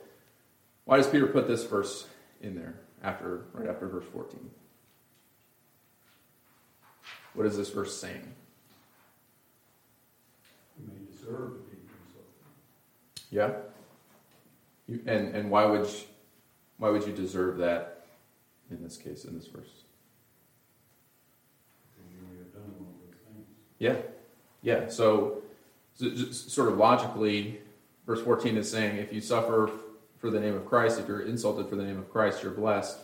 [0.84, 2.06] why does Peter put this verse
[2.40, 4.50] in there after right after verse 14?
[7.34, 8.34] What is this verse saying?
[10.80, 13.30] You may deserve to be consulted.
[13.30, 13.50] Yeah.
[14.86, 15.98] You, and and why would you,
[16.78, 17.97] why would you deserve that
[18.70, 19.84] in this case in this verse?
[21.96, 23.46] Because you may have done one of those things.
[23.78, 23.96] Yeah,
[24.62, 24.88] yeah.
[24.88, 25.42] So,
[25.94, 27.60] so sort of logically,
[28.06, 29.70] verse fourteen is saying if you suffer
[30.18, 32.98] for the name of Christ, if you're insulted for the name of Christ, you're blessed.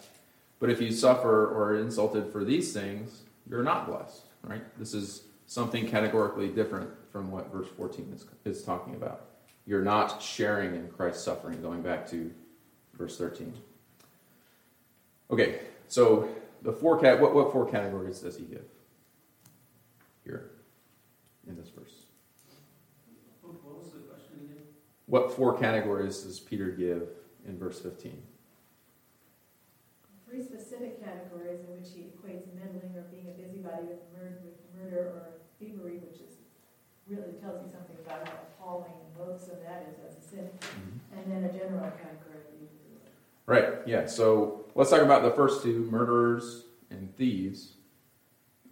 [0.61, 4.23] But if you suffer or are insulted for these things, you're not blessed.
[4.43, 4.63] Right?
[4.79, 9.27] This is something categorically different from what verse fourteen is is talking about.
[9.67, 11.63] You're not sharing in Christ's suffering.
[11.63, 12.31] Going back to
[12.99, 13.55] verse thirteen.
[15.31, 16.29] Okay, so
[16.63, 17.21] the four cat.
[17.21, 18.65] What what four categories does he give
[20.25, 20.51] here
[21.49, 22.07] in this verse?
[23.43, 24.65] What what was the question again?
[25.07, 27.09] What four categories does Peter give
[27.47, 28.21] in verse 15?
[30.29, 34.59] Three specific categories in which he equates meddling or being a busybody with murder, with
[34.75, 35.23] murder or
[35.61, 36.43] thievery, which is,
[37.07, 40.49] really tells you something about how appalling and loathsome that is as a sin.
[40.59, 41.19] Mm-hmm.
[41.19, 42.35] And then a general category.
[43.47, 44.07] Right, yeah.
[44.07, 47.75] So let's talk about the first two murderers and thieves.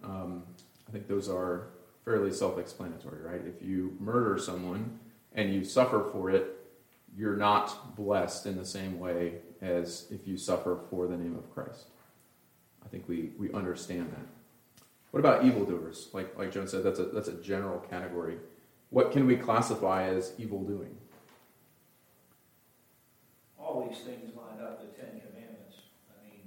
[0.03, 0.43] Um,
[0.87, 1.69] I think those are
[2.05, 3.41] fairly self explanatory, right?
[3.45, 4.99] If you murder someone
[5.33, 6.47] and you suffer for it,
[7.15, 11.53] you're not blessed in the same way as if you suffer for the name of
[11.53, 11.85] Christ.
[12.83, 14.25] I think we, we understand that.
[15.11, 16.09] What about evildoers?
[16.11, 18.37] Like, like Joan said, that's a, that's a general category.
[18.89, 20.95] What can we classify as evil doing?
[23.73, 25.89] all these things line up the Ten Commandments.
[26.13, 26.43] I mean,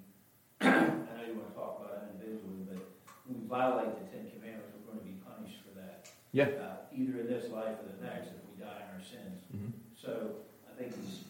[0.61, 2.79] I know you want to talk about it individually, but
[3.27, 6.09] when we violate the Ten Commandments, we're going to be punished for that.
[6.33, 6.51] Yeah.
[6.59, 9.43] Uh, either in this life or the next, if we die in our sins.
[9.55, 9.73] Mhm.
[9.97, 11.25] So I think he's,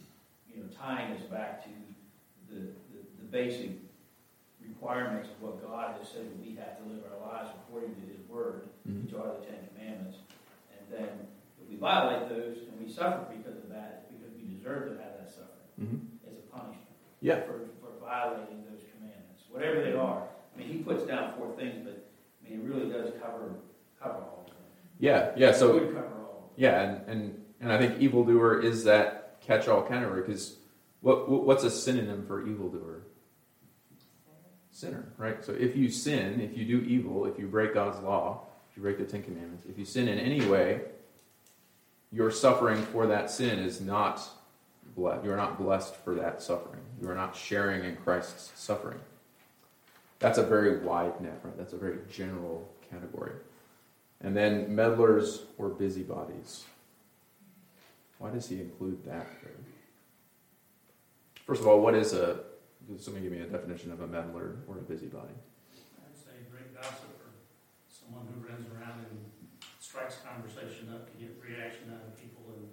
[0.49, 1.71] you know, tying us back to
[2.51, 2.61] the,
[2.93, 3.71] the, the basic
[4.61, 8.01] requirements of what God has said that we have to live our lives according to
[8.09, 9.05] His Word, Mhm.
[9.05, 10.19] which are the Ten Commandments.
[10.73, 11.09] And then
[11.63, 15.03] if we violate those and we suffer because of that, it's because we deserve to
[15.03, 16.01] have that suffering Mhm.
[16.27, 16.87] as a punishment
[17.21, 17.41] Yeah.
[17.47, 20.27] for, for violating those commandments, whatever they are.
[20.55, 22.06] I mean, he puts down four things, but
[22.47, 23.57] I mean, it really does cover
[24.01, 24.57] cover all of them.
[24.99, 25.53] Yeah, yeah.
[25.53, 26.53] So it would cover all.
[26.57, 30.57] Yeah, and, and, and I think evildoer is that catch-all category because
[31.01, 33.03] what, what what's a synonym for evildoer?
[34.71, 35.43] Sinner, right?
[35.43, 38.83] So if you sin, if you do evil, if you break God's law, if you
[38.83, 40.83] break the Ten Commandments, if you sin in any way,
[42.13, 44.21] your suffering for that sin is not
[44.95, 45.25] blessed.
[45.25, 46.83] You are not blessed for that suffering.
[47.01, 49.01] You are not sharing in Christ's suffering.
[50.19, 51.57] That's a very wide net, right?
[51.57, 53.33] That's a very general category.
[54.21, 56.65] And then meddlers or busybodies.
[58.19, 59.27] Why does he include that?
[61.47, 62.41] First of all, what is a,
[62.99, 65.35] somebody give me a definition of a meddler or a busybody?
[65.77, 67.31] I'd say great gossiper,
[67.87, 69.21] someone who runs around and
[69.79, 72.67] strikes conversation up to get reaction out of people and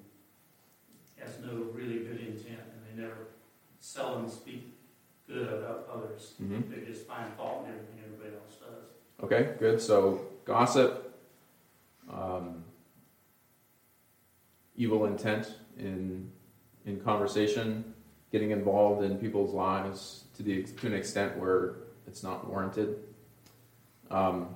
[1.19, 3.27] has no really good intent, and they never
[3.79, 4.73] sell seldom speak
[5.28, 6.34] good about others.
[6.41, 6.71] Mm-hmm.
[6.71, 9.24] They just find fault in everything everybody else does.
[9.24, 9.82] Okay, good.
[9.82, 11.17] So gossip,
[12.11, 12.63] um,
[14.76, 16.32] evil intent in
[16.86, 17.93] in conversation,
[18.32, 21.76] getting involved in people's lives to the to an extent where
[22.07, 22.99] it's not warranted.
[24.11, 24.49] Um,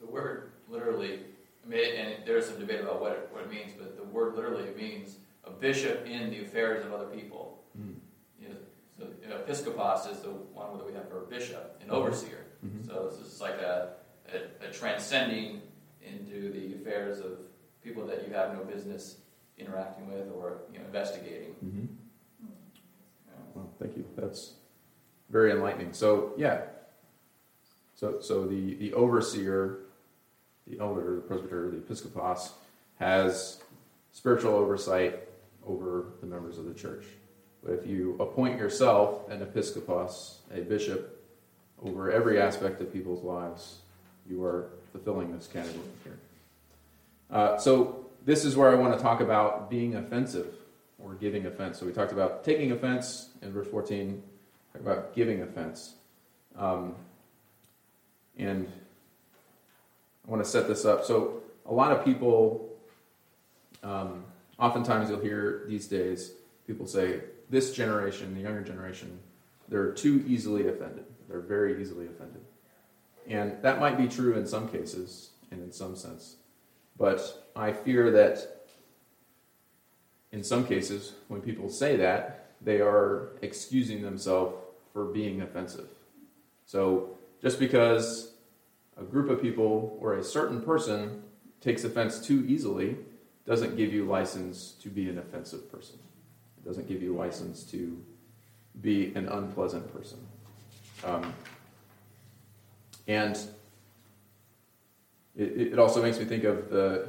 [0.00, 1.20] The word literally,
[1.64, 4.34] I mean, and there's some debate about what it, what it means, but the word
[4.34, 7.57] literally means a bishop in the affairs of other people.
[8.98, 12.44] So you know, episkopos is the one that we have for a bishop, an overseer.
[12.66, 12.86] mhm.
[12.86, 13.90] So this is like a,
[14.32, 15.62] a, a transcending
[16.02, 17.38] into the affairs of
[17.82, 19.16] people that you have no business
[19.56, 21.54] interacting with or you know, investigating.
[21.64, 21.88] Mhm.
[22.40, 22.46] You
[23.28, 23.42] know.
[23.54, 24.04] Well, thank you.
[24.16, 24.54] That's
[25.30, 25.92] very enlightening.
[25.92, 26.62] So yeah.
[27.94, 29.80] So so the the overseer,
[30.66, 32.52] the elder, the presbyter, the episcopos,
[32.98, 33.60] has
[34.12, 35.20] spiritual oversight
[35.66, 37.04] over the members of the church.
[37.64, 41.14] But if you appoint yourself an episcopos, a bishop,
[41.82, 43.78] over every aspect of people's lives,
[44.28, 46.18] you are fulfilling this category here.
[47.30, 50.54] Uh, so this is where I want to talk about being offensive
[50.98, 51.78] or giving offense.
[51.78, 54.22] So we talked about taking offense in verse 14,
[54.72, 55.94] talk about giving offense.
[56.56, 56.94] Um,
[58.36, 58.70] and
[60.26, 61.04] I want to set this up.
[61.04, 62.68] So a lot of people,
[63.82, 64.24] um,
[64.58, 66.32] oftentimes you'll hear these days,
[66.66, 67.20] people say
[67.50, 69.18] this generation, the younger generation,
[69.68, 71.04] they're too easily offended.
[71.28, 72.42] They're very easily offended.
[73.26, 76.36] And that might be true in some cases and in some sense.
[76.98, 78.58] But I fear that
[80.32, 84.56] in some cases, when people say that, they are excusing themselves
[84.92, 85.88] for being offensive.
[86.66, 88.32] So just because
[89.00, 91.22] a group of people or a certain person
[91.60, 92.96] takes offense too easily
[93.46, 95.98] doesn't give you license to be an offensive person.
[96.68, 97.96] Doesn't give you license to
[98.82, 100.18] be an unpleasant person.
[101.02, 101.32] Um,
[103.06, 103.38] and
[105.34, 107.08] it, it also makes me think of the,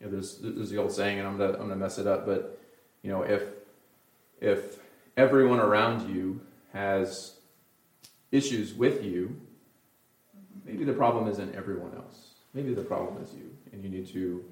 [0.00, 2.26] you know, there's, there's the old saying, and I'm gonna, I'm gonna mess it up,
[2.26, 2.58] but,
[3.02, 3.44] you know, if,
[4.40, 4.80] if
[5.16, 6.40] everyone around you
[6.72, 7.36] has
[8.32, 9.40] issues with you,
[10.64, 12.30] maybe the problem isn't everyone else.
[12.54, 14.44] Maybe the problem is you, and you need to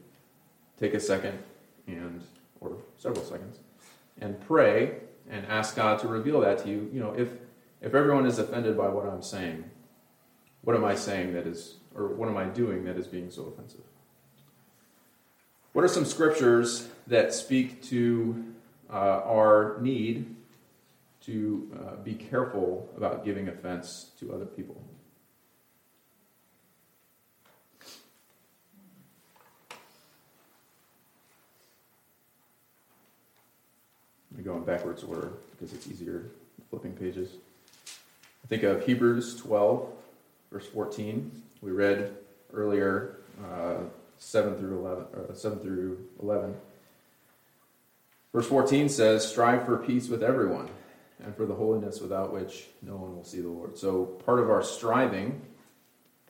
[0.79, 1.37] take a second
[1.89, 2.23] and,
[2.61, 3.59] or several seconds,
[4.23, 4.97] and pray
[5.29, 6.89] and ask God to reveal that to you.
[6.93, 7.29] You know, if
[7.81, 9.64] if everyone is offended by what I'm saying,
[10.62, 13.45] what am I saying that is, or what am I doing that is being so
[13.47, 13.81] offensive?
[15.73, 18.45] What are some scriptures that speak to
[18.89, 20.37] uh, our need
[21.23, 24.81] to uh, be careful about giving offense to other people?
[34.37, 36.26] I'm going backwards order because it's easier
[36.70, 37.30] flipping pages.
[38.45, 39.89] I think of Hebrews 12,
[40.51, 41.43] verse 14.
[41.61, 42.16] We read
[42.53, 43.85] earlier uh,
[44.18, 46.55] 7 through 11, uh, 7 through 11.
[48.33, 50.68] Verse 14 says, Strive for peace with everyone
[51.22, 53.76] and for the holiness without which no one will see the Lord.
[53.76, 55.41] So, part of our striving,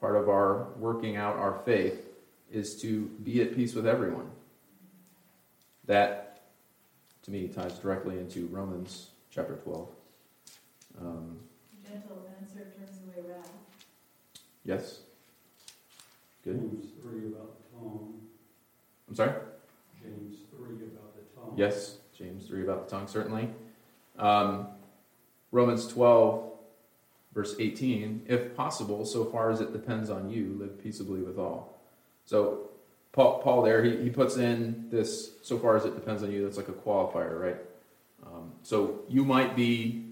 [0.01, 2.05] part of our working out our faith,
[2.53, 4.31] is to be at peace with everyone.
[5.87, 6.22] That,
[7.23, 9.89] to me, ties directly into Romans chapter 12.
[11.01, 11.39] Um,
[11.87, 13.51] Gentle answer turns away wrath.
[14.65, 15.01] yes?
[16.45, 16.59] Good.
[16.61, 18.15] James three about the tongue,
[19.09, 19.33] I'm sorry?
[20.03, 21.53] James three about the tongue.
[21.57, 23.49] Yes, James 3 about the tongue, certainly.
[24.19, 24.69] Um,
[25.51, 26.51] Romans 12,
[27.35, 31.81] verse 18, if possible, so far as it depends on you, live peaceably with all.
[32.25, 32.71] So,
[33.13, 36.45] Paul, Paul there, he, he puts in this, so far as it depends on you,
[36.45, 37.57] that's like a qualifier, right?
[38.27, 40.07] Um, so, you might be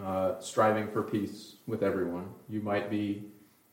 [0.00, 2.28] uh, striving for peace with everyone.
[2.48, 3.24] You might be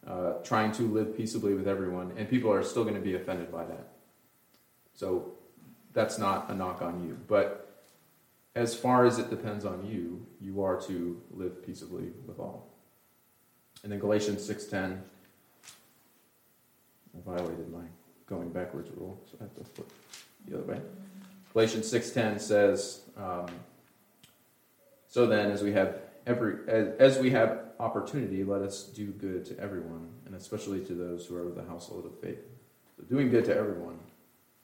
[0.08, 3.52] uh, trying to live peaceably with everyone, and people are still going to be offended
[3.52, 3.90] by that.
[4.96, 5.34] So,
[5.94, 7.18] that's not a knock on you.
[7.28, 7.84] But
[8.56, 12.68] as far as it depends on you, you are to live peaceably with all.
[13.84, 15.21] And then Galatians 6.10, I
[17.26, 17.84] violated my
[18.28, 19.92] going backwards rule, so I have to flip
[20.48, 20.82] the other way.
[21.54, 23.48] Galatians 6.10 says, um,
[25.08, 29.46] So then, as we have every as, as we have opportunity, let us do good
[29.46, 32.40] to everyone, and especially to those who are of the household of faith.
[32.96, 34.00] So doing good to everyone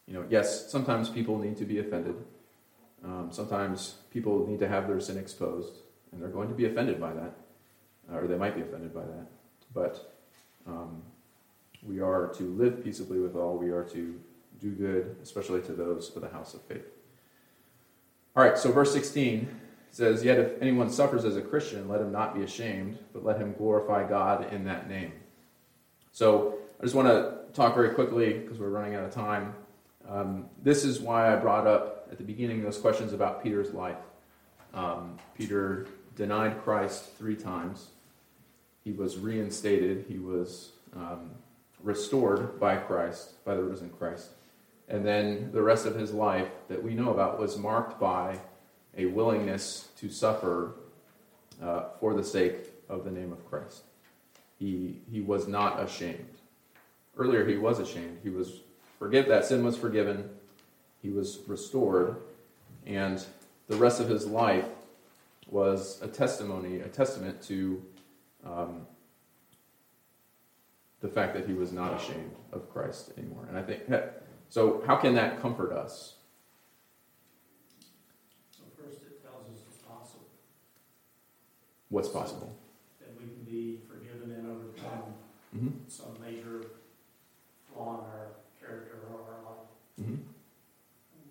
[0.08, 2.16] you know, yes, sometimes people need to be offended.
[3.04, 5.74] Um, sometimes people need to have their sin exposed,
[6.12, 7.36] and they're going to be offended by that,
[8.12, 9.28] or they might be offended by that.
[9.74, 10.14] But
[10.66, 11.04] um,
[11.84, 13.58] we are to live peaceably with all.
[13.58, 14.20] We are to
[14.60, 16.86] do good, especially to those of the house of faith.
[18.36, 19.48] All right, so verse 16
[19.92, 23.40] says, Yet if anyone suffers as a Christian, let him not be ashamed, but let
[23.40, 25.14] him glorify God in that name.
[26.12, 29.54] So I just want to talk very quickly, because we're running out of time,
[30.08, 33.98] um, this is why I brought up at the beginning those questions about Peter's life.
[34.74, 37.88] Um, Peter denied Christ three times.
[38.84, 40.06] He was reinstated.
[40.08, 41.32] He was um,
[41.88, 44.32] restored by Christ, by the risen Christ.
[44.90, 48.40] And then the rest of his life that we know about was marked by
[48.98, 50.74] a willingness to suffer
[51.64, 52.56] uh, for the sake
[52.90, 53.84] of the name of Christ.
[54.60, 56.28] He, he was not ashamed.
[57.18, 58.20] Earlier, he was ashamed.
[58.22, 58.60] He was
[59.00, 60.30] forgive that sin was forgiven.
[61.02, 62.18] He was restored,
[62.86, 63.24] and
[63.68, 64.68] the rest of his life
[65.50, 67.82] was a testimony, a testament to
[68.46, 68.86] um,
[71.02, 73.46] the fact that he was not ashamed of Christ anymore.
[73.50, 73.82] And I think
[74.50, 74.84] so.
[74.88, 76.16] How can that comfort us?
[78.52, 80.26] So first, it tells us it's possible.
[81.90, 82.56] What's possible?
[83.00, 85.14] That we can be forgiven and overcome
[85.56, 85.70] Mm-hmm.
[85.88, 86.66] some major
[87.72, 88.28] flaw in our
[88.60, 89.70] character or our life.
[90.00, 90.16] Mm-hmm.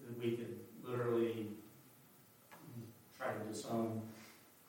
[0.07, 1.49] That we could literally
[3.17, 4.01] try to disown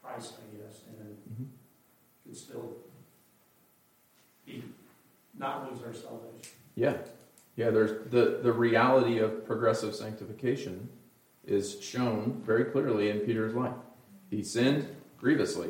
[0.04, 1.44] Christ, I guess, and Mm-hmm.
[2.26, 2.74] could still
[4.46, 4.64] be,
[5.38, 6.52] not lose our salvation.
[6.76, 6.98] Yeah,
[7.56, 7.70] yeah.
[7.70, 10.90] There's the the reality of progressive sanctification
[11.46, 13.74] is shown very clearly in Peter's life.
[14.30, 15.70] He sinned grievously,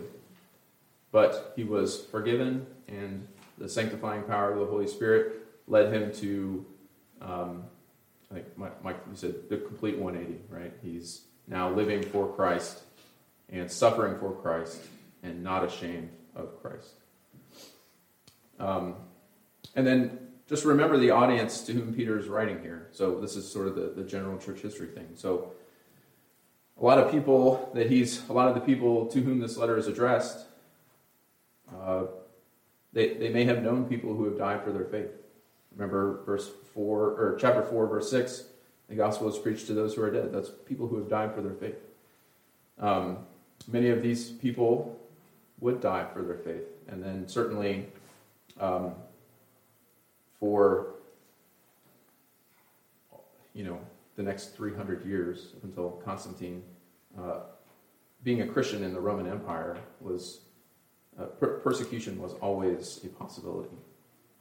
[1.11, 6.65] but he was forgiven, and the sanctifying power of the Holy Spirit led him to,
[7.22, 7.63] um,
[8.32, 10.74] like Mike, Mike you said, the complete 180, right?
[10.82, 12.82] He's now living for Christ
[13.49, 14.80] and suffering for Christ
[15.24, 16.93] and not ashamed of Christ.
[18.59, 18.95] Um,
[19.76, 22.88] and then just remember the audience to whom Peter is writing here.
[22.91, 25.09] So this is sort of the, the general church history thing.
[25.15, 25.51] So
[26.80, 29.78] a lot of people that he's, a lot of the people to whom this letter
[29.78, 30.45] is addressed,
[31.76, 32.05] uh,
[32.93, 35.09] they, they may have known people who have died for their faith.
[35.76, 38.43] Remember verse 4, or chapter 4, verse 6,
[38.88, 40.32] the gospel is preached to those who are dead.
[40.32, 41.76] That's people who have died for their faith.
[42.80, 43.20] Um,
[43.68, 44.97] many of these people
[45.59, 46.63] would die for their faith.
[46.88, 47.88] And then certainly
[48.59, 48.93] um,
[50.40, 50.96] for
[53.54, 53.80] you know
[54.16, 56.64] the next 300 years until Constantine,
[57.20, 57.40] uh,
[58.24, 60.42] being a Christian in the Roman Empire was
[61.20, 63.76] uh, per- persecution was always a possibility.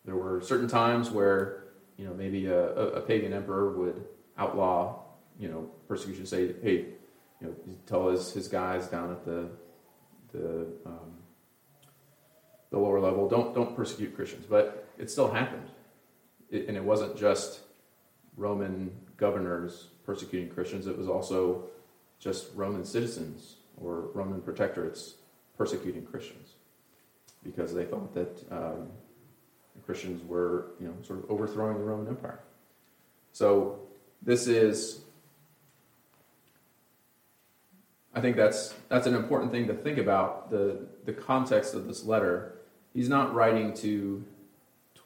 [0.05, 1.65] There were certain times where
[1.97, 4.05] you know maybe a, a, a pagan emperor would
[4.39, 5.03] outlaw
[5.39, 6.87] you know persecution, say, hey,
[7.41, 7.55] you know,
[7.87, 9.49] tell his, his guys down at the
[10.33, 11.13] the um,
[12.71, 14.47] the lower level, don't don't persecute Christians.
[14.49, 15.69] But it still happened,
[16.51, 17.61] it, and it wasn't just
[18.37, 20.87] Roman governors persecuting Christians.
[20.87, 21.65] It was also
[22.19, 25.15] just Roman citizens or Roman protectorates
[25.57, 26.55] persecuting Christians
[27.43, 28.89] because they thought that um,
[29.85, 32.41] Christians were, you know, sort of overthrowing the Roman Empire.
[33.33, 33.81] So
[34.23, 35.01] this is
[38.17, 42.03] I think that's that's an important thing to think about the the context of this
[42.03, 42.55] letter.
[42.95, 44.25] He's not writing to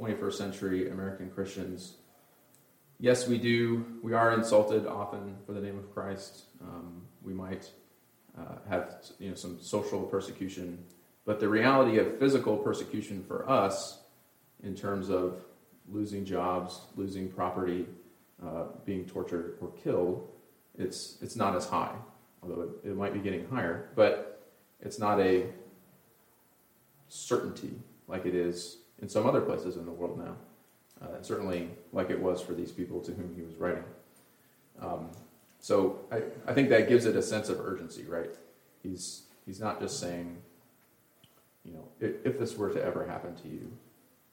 [0.01, 1.97] 21st century American Christians.
[2.99, 3.85] Yes, we do.
[4.03, 6.45] We are insulted often for the name of Christ.
[6.63, 7.71] Um, we might
[8.39, 10.83] uh, have you know some social persecution,
[11.25, 14.01] but the reality of physical persecution for us,
[14.63, 15.43] in terms of
[15.89, 17.87] losing jobs, losing property,
[18.45, 20.29] uh, being tortured or killed,
[20.79, 21.95] it's it's not as high
[22.43, 24.43] although it, it might be getting higher, but
[24.81, 25.47] it's not a
[27.09, 27.73] certainty
[28.07, 30.37] like it is in some other places in the world now.
[31.03, 33.85] Uh, certainly, like it was for these people to whom he was writing.
[34.81, 35.11] Um,
[35.59, 38.31] so I, I think that gives it a sense of urgency, right?
[38.83, 40.37] He's he's not just saying,
[41.65, 43.73] you know, if, if this were to ever happen to you,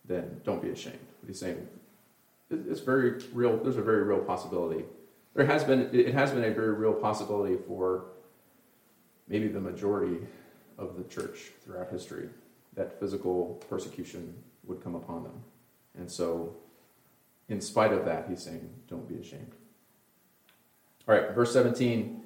[0.05, 0.99] then don't be ashamed.
[1.21, 1.67] But he's saying
[2.49, 3.57] it's very real.
[3.57, 4.83] There's a very real possibility
[5.37, 8.05] there has been it has been a very real possibility for
[9.29, 10.17] maybe the majority
[10.79, 12.27] of the church throughout history
[12.73, 14.33] that physical persecution
[14.67, 15.43] would come upon them.
[15.97, 16.55] And so,
[17.49, 19.53] in spite of that, he's saying, don't be ashamed.
[21.07, 22.21] All right, verse 17.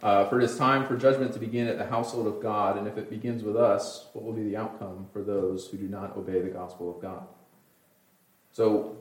[0.00, 2.86] Uh, for it is time for judgment to begin at the household of God, and
[2.86, 6.16] if it begins with us, what will be the outcome for those who do not
[6.16, 7.26] obey the gospel of God?
[8.52, 8.96] So,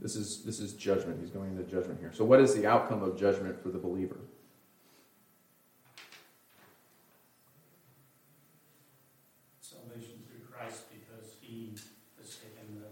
[0.00, 1.20] this is, this is judgment.
[1.20, 2.12] He's going into judgment here.
[2.12, 4.18] So, what is the outcome of judgment for the believer?
[9.60, 11.74] Salvation through Christ because he
[12.20, 12.88] has taken the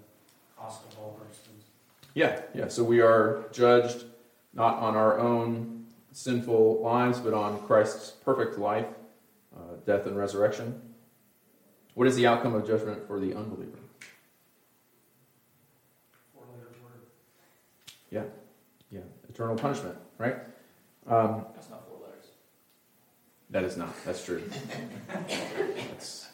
[0.56, 1.64] cost of all our sins.
[2.16, 2.68] Yeah, yeah.
[2.68, 4.04] So, we are judged
[4.54, 8.86] not on our own sinful lives, but on Christ's perfect life,
[9.54, 10.80] uh, death, and resurrection.
[11.92, 13.76] What is the outcome of judgment for the unbeliever?
[18.10, 18.22] Yeah,
[18.90, 19.00] yeah.
[19.28, 20.36] Eternal punishment, right?
[21.06, 22.30] Um, That's not four letters.
[23.50, 23.94] that is not.
[24.06, 24.42] That's true.
[25.28, 26.28] That's,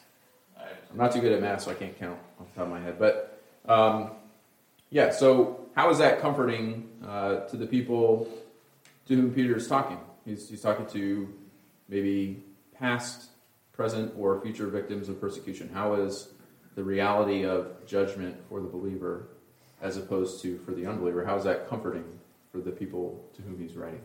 [0.57, 2.79] I'm not too good at math, so I can't count off the top of my
[2.81, 3.01] head.
[3.01, 4.13] But um,
[4.91, 8.29] yeah, so how is that comforting uh, to the people
[9.07, 9.99] to whom Peter is talking?
[10.25, 11.33] He's, he's talking to
[11.89, 12.43] maybe
[12.79, 13.31] past,
[13.73, 15.71] present, or future victims of persecution.
[15.73, 16.29] How is
[16.75, 19.29] the reality of judgment for the believer
[19.81, 21.25] as opposed to for the unbeliever?
[21.25, 22.05] How is that comforting
[22.51, 24.01] for the people to whom he's writing?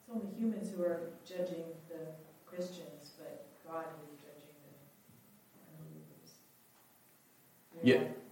[0.00, 2.12] It's only humans who are judging the
[2.46, 6.34] Christians, but God is judging the unbelievers.
[7.82, 8.27] Yeah.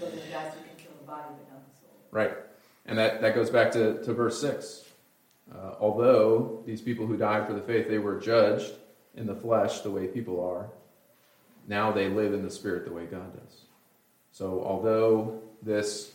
[0.00, 1.90] The can kill the body but not the soul.
[2.10, 2.32] Right.
[2.86, 4.84] And that, that goes back to, to verse 6.
[5.52, 8.72] Uh, although these people who died for the faith, they were judged
[9.16, 10.68] in the flesh the way people are,
[11.66, 13.62] now they live in the spirit the way God does.
[14.32, 16.12] So, although this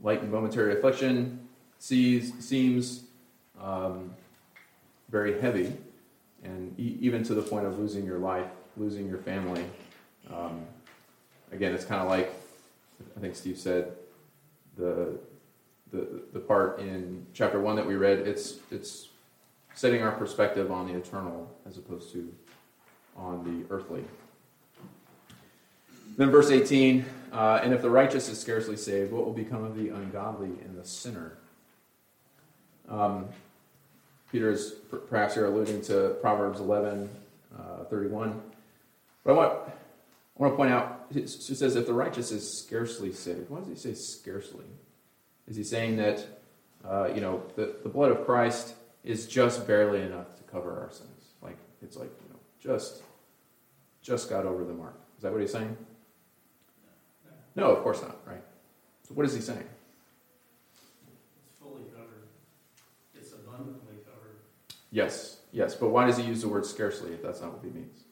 [0.00, 1.48] light and momentary affliction
[1.78, 3.04] sees, seems
[3.60, 4.14] um,
[5.08, 5.72] very heavy,
[6.44, 8.46] and e- even to the point of losing your life,
[8.76, 9.64] losing your family,
[10.32, 10.60] um,
[11.52, 12.32] again, it's kind of like
[13.16, 13.92] I think Steve said
[14.76, 15.18] the
[15.90, 19.08] the the part in chapter one that we read, it's it's
[19.74, 22.32] setting our perspective on the eternal as opposed to
[23.16, 24.04] on the earthly.
[26.16, 29.76] Then verse 18, uh, and if the righteous is scarcely saved, what will become of
[29.76, 31.38] the ungodly and the sinner?
[32.88, 33.26] Um,
[34.32, 37.08] Peter is per- perhaps here alluding to Proverbs 11,
[37.56, 38.40] uh, 31.
[39.24, 39.58] But I want,
[40.38, 43.50] I want to point out, it says, if the righteous is scarcely saved.
[43.50, 44.66] Why does he say scarcely?
[45.48, 46.24] Is he saying that,
[46.88, 50.92] uh, you know, the, the blood of Christ is just barely enough to cover our
[50.92, 51.32] sins?
[51.42, 53.02] Like, it's like, you know, just,
[54.00, 54.94] just got over the mark.
[55.16, 55.76] Is that what he's saying?
[57.56, 58.42] No, of course not, right?
[59.08, 59.64] So what is he saying?
[61.48, 62.28] It's fully covered.
[63.16, 64.36] It's abundantly covered.
[64.92, 67.70] Yes, yes, but why does he use the word scarcely if that's not what he
[67.70, 68.04] means?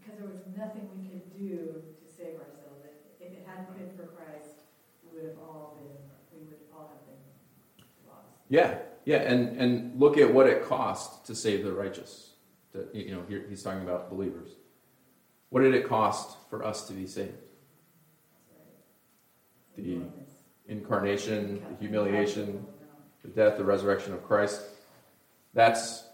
[0.00, 2.84] Because there was nothing we could do to save ourselves.
[3.20, 4.66] If it hadn't been for Christ,
[5.04, 8.28] we would have all been, we would all have been lost.
[8.48, 12.30] Yeah, yeah, and, and look at what it cost to save the righteous.
[12.72, 14.50] To, you know, here he's talking about believers.
[15.50, 17.34] What did it cost for us to be saved?
[19.76, 20.00] The
[20.68, 22.66] incarnation, the humiliation,
[23.22, 24.62] the death, the resurrection of Christ.
[25.54, 26.04] That's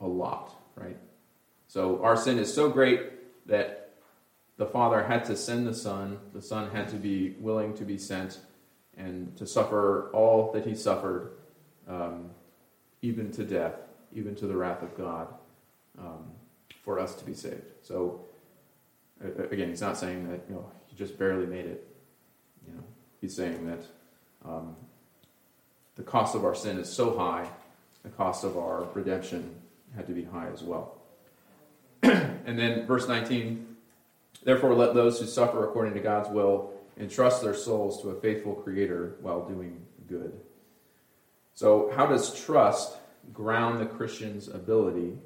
[0.00, 0.96] a lot, right?
[1.68, 3.75] So our sin is so great that
[4.56, 7.98] the Father had to send the Son, the Son had to be willing to be
[7.98, 8.38] sent
[8.96, 11.32] and to suffer all that he suffered,
[11.86, 12.30] um,
[13.02, 13.74] even to death,
[14.14, 15.28] even to the wrath of God,
[15.98, 16.30] um,
[16.82, 17.70] for us to be saved.
[17.82, 18.24] So,
[19.20, 21.86] again, he's not saying that you know he just barely made it.
[22.66, 22.84] You know,
[23.20, 23.84] he's saying that
[24.44, 24.76] um,
[25.96, 27.48] the cost of our sin is so high,
[28.02, 29.54] the cost of our redemption
[29.94, 30.96] had to be high as well.
[32.02, 33.75] and then verse 19,
[34.46, 38.54] therefore let those who suffer according to God's will entrust their souls to a faithful
[38.54, 40.32] creator while doing good.
[41.52, 42.96] So how does trust
[43.32, 45.18] ground the Christian's ability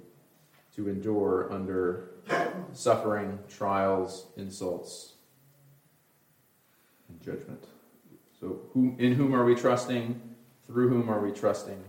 [0.75, 2.11] to endure under
[2.73, 5.13] suffering, trials, insults,
[7.09, 7.65] and judgment?
[8.41, 10.21] So in whom are we trusting?
[10.67, 11.83] Through whom are we trusting?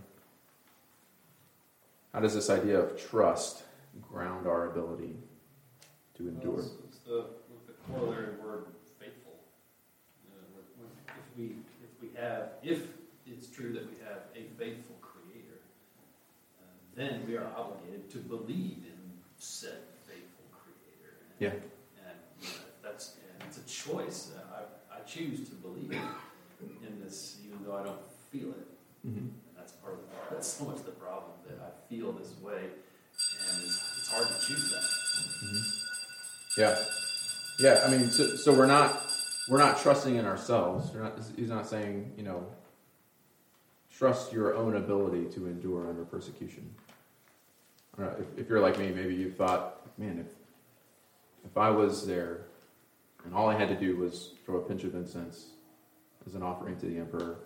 [2.12, 3.62] How does this idea of trust
[4.02, 5.14] ground our ability
[6.18, 6.64] to endure?
[7.08, 8.66] Well, it's, it's the, with the corollary word
[8.98, 9.34] faithful.
[11.08, 12.82] If we if we have if
[13.26, 15.58] it's true that we have a faithful Creator,
[16.60, 18.98] uh, then we are obligated to believe in
[19.38, 21.16] said faithful Creator.
[21.20, 21.48] And, Yeah.
[22.06, 24.30] And you know, that's and it's a choice.
[24.54, 27.98] I I choose to believe in this, even though I don't
[28.30, 28.68] feel it.
[29.06, 29.16] Mhm.
[29.18, 32.62] And that's part of the that's so much the problem that I feel this way,
[32.62, 35.81] and it's, it's hard to choose that.
[36.56, 36.76] Yeah,
[37.58, 37.82] yeah.
[37.86, 39.02] I mean, so, so we're not
[39.48, 40.92] we're not trusting in ourselves.
[40.94, 42.46] Not, he's not saying you know
[43.96, 46.68] trust your own ability to endure under persecution.
[47.98, 50.26] Know, if, if you're like me, maybe you thought, man, if
[51.44, 52.42] if I was there
[53.24, 55.46] and all I had to do was throw a pinch of incense
[56.26, 57.36] as an offering to the emperor,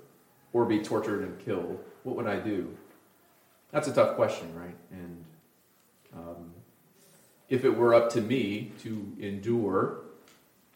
[0.53, 2.75] or be tortured and killed, what would I do?
[3.73, 4.77] That's a tough question, right?
[4.91, 5.25] And
[6.15, 6.53] um,
[7.49, 10.01] if it were up to me to endure,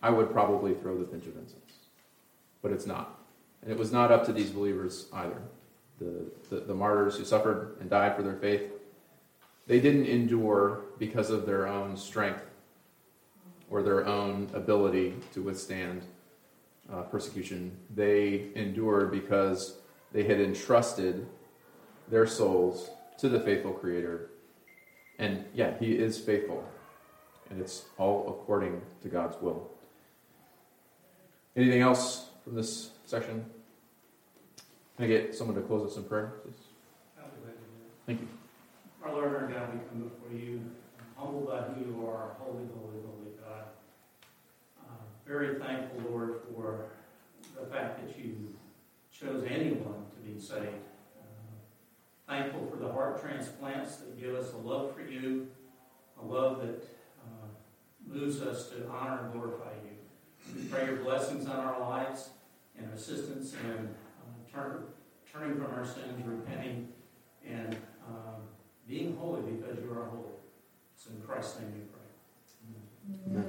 [0.02, 1.60] I would probably throw the pinch of incense.
[2.62, 3.18] But it's not.
[3.62, 5.42] And it was not up to these believers either.
[5.98, 8.62] The, the, the martyrs who suffered and died for their faith,
[9.66, 12.44] they didn't endure because of their own strength
[13.68, 16.02] or their own ability to withstand
[16.92, 17.76] uh, persecution.
[17.94, 19.76] They endured because
[20.12, 21.26] they had entrusted
[22.08, 24.29] their souls to the faithful Creator.
[25.20, 26.64] And yeah, He is faithful.
[27.50, 29.70] And it's all according to God's will.
[31.54, 33.44] Anything else from this section?
[34.96, 36.54] Can I get someone to close us in prayer, please?
[38.06, 38.28] Thank you.
[39.04, 40.60] Our Lord, our God, we come before you,
[41.16, 43.64] humbled by who you are, holy, holy, holy God.
[44.82, 44.92] Uh,
[45.26, 46.86] Very thankful, Lord, for
[47.58, 48.54] the fact that you
[49.12, 50.66] chose anyone to be saved.
[52.30, 55.48] Uh, Thankful for the heart transplants that give us a love for you,
[56.20, 56.84] a love that
[57.22, 57.46] uh,
[58.06, 60.54] moves us to honor and glorify you.
[60.56, 62.30] We pray your blessings on our lives
[62.78, 64.84] and assistance in uh, turn,
[65.32, 66.88] turning from our sins, repenting,
[67.46, 67.76] and
[68.08, 68.42] um,
[68.88, 70.24] being holy because you are holy.
[70.96, 72.00] It's in Christ's name we pray.
[73.26, 73.36] Amen.